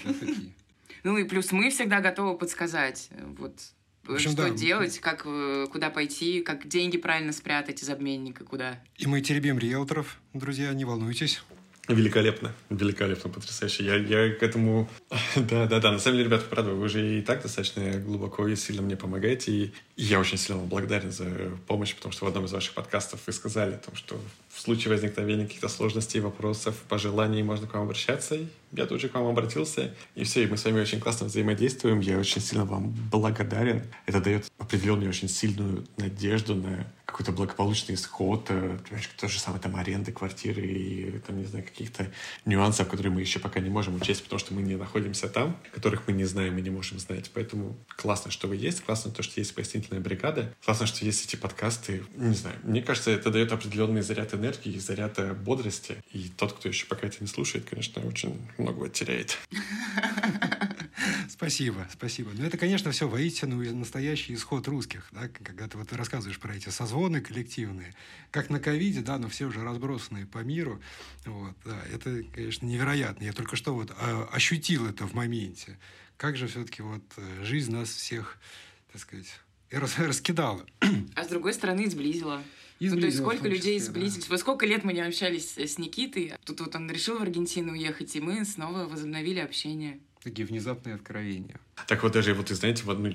[1.03, 3.11] ну и плюс мы всегда готовы подсказать.
[3.37, 3.59] Вот
[4.07, 4.51] общем, что да.
[4.51, 8.81] делать, как, э, куда пойти, как деньги правильно спрятать из обменника, куда.
[8.97, 11.43] И мы теребим риэлторов, друзья, не волнуйтесь.
[11.89, 13.85] Великолепно, великолепно, потрясающе.
[13.85, 14.89] Я, я к этому...
[15.37, 15.93] Да, да, да.
[15.93, 19.53] На самом деле, ребята, правда, вы уже и так достаточно глубоко и сильно мне помогаете.
[19.53, 21.27] И я очень сильно вам благодарен за
[21.67, 24.19] помощь, потому что в одном из ваших подкастов вы сказали о том, что
[24.49, 28.39] в случае возникновения каких-то сложностей, вопросов, пожеланий можно к вам обращаться.
[28.73, 29.95] Я тут же к вам обратился.
[30.15, 32.01] И все, и мы с вами очень классно взаимодействуем.
[32.01, 33.83] Я очень сильно вам благодарен.
[34.07, 38.77] Это дает определенную очень сильную надежду на какой-то благополучный исход, э,
[39.21, 42.11] то же самое там аренды квартиры и там, не знаю, каких-то
[42.45, 46.09] нюансов, которые мы еще пока не можем учесть, потому что мы не находимся там, которых
[46.09, 47.31] мы не знаем и не можем знать.
[47.33, 51.37] Поэтому классно, что вы есть, классно то, что есть пояснительная бригада, классно, что есть эти
[51.37, 52.03] подкасты.
[52.17, 56.03] Не знаю, мне кажется, это дает определенный заряд энергии, заряд э, бодрости.
[56.11, 59.39] И тот, кто еще пока это не слушает, конечно, очень многого теряет.
[61.45, 62.31] Спасибо, спасибо.
[62.33, 66.71] Но это, конечно, все воистину настоящий исход русских, да, когда ты вот рассказываешь про эти
[66.71, 67.95] созвоны коллективные,
[68.31, 70.81] как на ковиде, да, но все уже разбросанные по миру.
[71.27, 73.25] Вот, да, это, конечно, невероятно.
[73.25, 75.79] Я только что вот а, ощутил это в моменте.
[76.17, 78.39] Как же все-таки вот э, жизнь нас всех,
[78.91, 79.29] так сказать,
[79.71, 80.65] раскидала.
[81.15, 82.43] А с другой стороны, сблизила.
[82.79, 83.99] И ну, то есть сколько том людей числе, да.
[83.99, 84.29] сблизились.
[84.31, 86.33] Вот сколько лет мы не общались с Никитой.
[86.45, 90.01] Тут вот он решил в Аргентину уехать, и мы снова возобновили общение.
[90.25, 91.61] Такие внезапные откровения.
[91.87, 93.13] Так вот даже, вот, и знаете, в одну,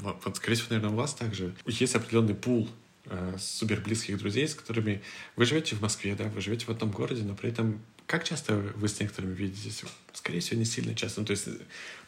[0.00, 2.68] вот, скорее всего, наверное, у вас также есть определенный пул
[3.06, 5.00] э, супер друзей, с которыми
[5.36, 7.80] вы живете в Москве, да, вы живете в одном городе, но при этом
[8.10, 9.84] как часто вы с некоторыми видитесь?
[10.12, 11.20] Скорее всего, не сильно часто.
[11.20, 11.46] Ну, то есть,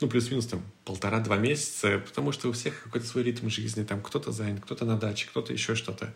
[0.01, 4.33] ну, плюс-минус там полтора-два месяца, потому что у всех какой-то свой ритм жизни, там кто-то
[4.33, 6.13] занят, кто-то на даче, кто-то еще что-то.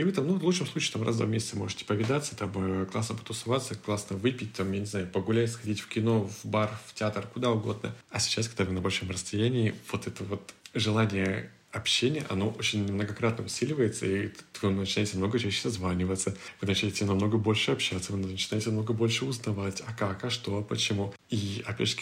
[0.00, 2.50] И вы там, ну, в лучшем случае, там раз в два месяца можете повидаться, там
[2.56, 6.70] э, классно потусоваться, классно выпить, там, я не знаю, погулять, сходить в кино, в бар,
[6.86, 7.94] в театр, куда угодно.
[8.08, 13.44] А сейчас, когда вы на большом расстоянии, вот это вот желание общение, оно очень многократно
[13.44, 14.30] усиливается, и
[14.62, 19.82] вы начинаете много чаще созваниваться, вы начинаете намного больше общаться, вы начинаете намного больше узнавать,
[19.86, 21.14] а как, а что, а почему.
[21.28, 21.96] И, опять же,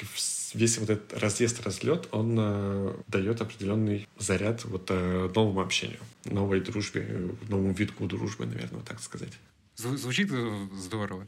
[0.55, 6.61] весь вот этот разъезд, разлет, он э, дает определенный заряд вот э, новому общению, новой
[6.61, 9.33] дружбе, новому витку дружбы, наверное, так сказать.
[9.77, 11.27] Звучит э, здорово.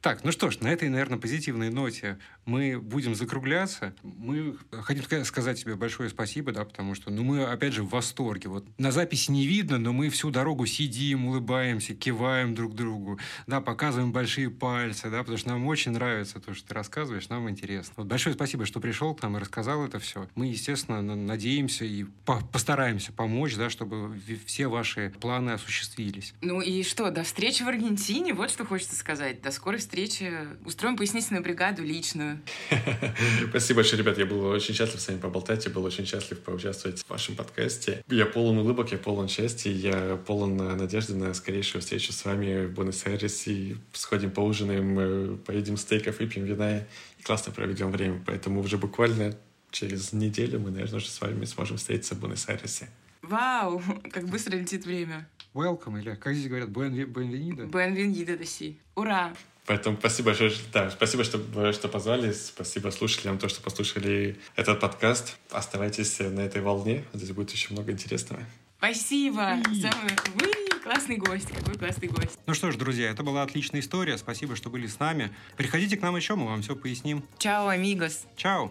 [0.00, 3.94] Так, ну что ж, на этой, наверное, позитивной ноте мы будем закругляться.
[4.02, 8.48] Мы хотим сказать тебе большое спасибо, да, потому что, ну, мы, опять же, в восторге.
[8.48, 13.60] Вот на записи не видно, но мы всю дорогу сидим, улыбаемся, киваем друг другу, да,
[13.60, 17.94] показываем большие пальцы, да, потому что нам очень нравится то, что ты рассказываешь, нам интересно.
[17.96, 20.28] Вот большое спасибо, что пришел к нам и рассказал это все.
[20.34, 26.34] Мы, естественно, надеемся и по постараемся помочь, да, чтобы все ваши планы осуществились.
[26.40, 29.42] Ну и что, до встречи в Аргентине, вот что хочется сказать.
[29.42, 30.32] До скорой встречи.
[30.64, 32.40] Устроим пояснительную бригаду личную.
[33.50, 34.18] Спасибо большое, ребят.
[34.18, 35.64] Я был очень счастлив с вами поболтать.
[35.64, 38.04] Я был очень счастлив поучаствовать в вашем подкасте.
[38.08, 42.72] Я полон улыбок, я полон счастья, я полон надежды на скорейшую встречу с вами в
[42.72, 43.76] Буэнос-Айресе.
[43.92, 46.78] Сходим поужинаем, поедим стейков, выпьем вина
[47.18, 48.22] и классно проведем время.
[48.26, 49.36] Поэтому уже буквально
[49.70, 52.88] через неделю мы, наверное, уже с вами сможем встретиться в Буэнос-Айресе.
[53.22, 55.28] Вау, как быстро летит время.
[55.54, 57.66] Welcome, или как здесь говорят, buenvenido?
[57.66, 59.32] Buenvenido, да Ура!
[59.66, 65.36] Поэтому спасибо большое, да, спасибо, что, что позвали, спасибо слушателям, то, что послушали этот подкаст.
[65.50, 68.42] Оставайтесь на этой волне, здесь будет еще много интересного.
[68.78, 69.58] Спасибо!
[69.64, 70.16] Самый...
[70.34, 72.38] Вы классный гость, какой классный гость.
[72.46, 75.32] Ну что ж, друзья, это была отличная история, спасибо, что были с нами.
[75.56, 77.24] Приходите к нам еще, мы вам все поясним.
[77.38, 78.24] Чао, амигос.
[78.36, 78.70] Чао.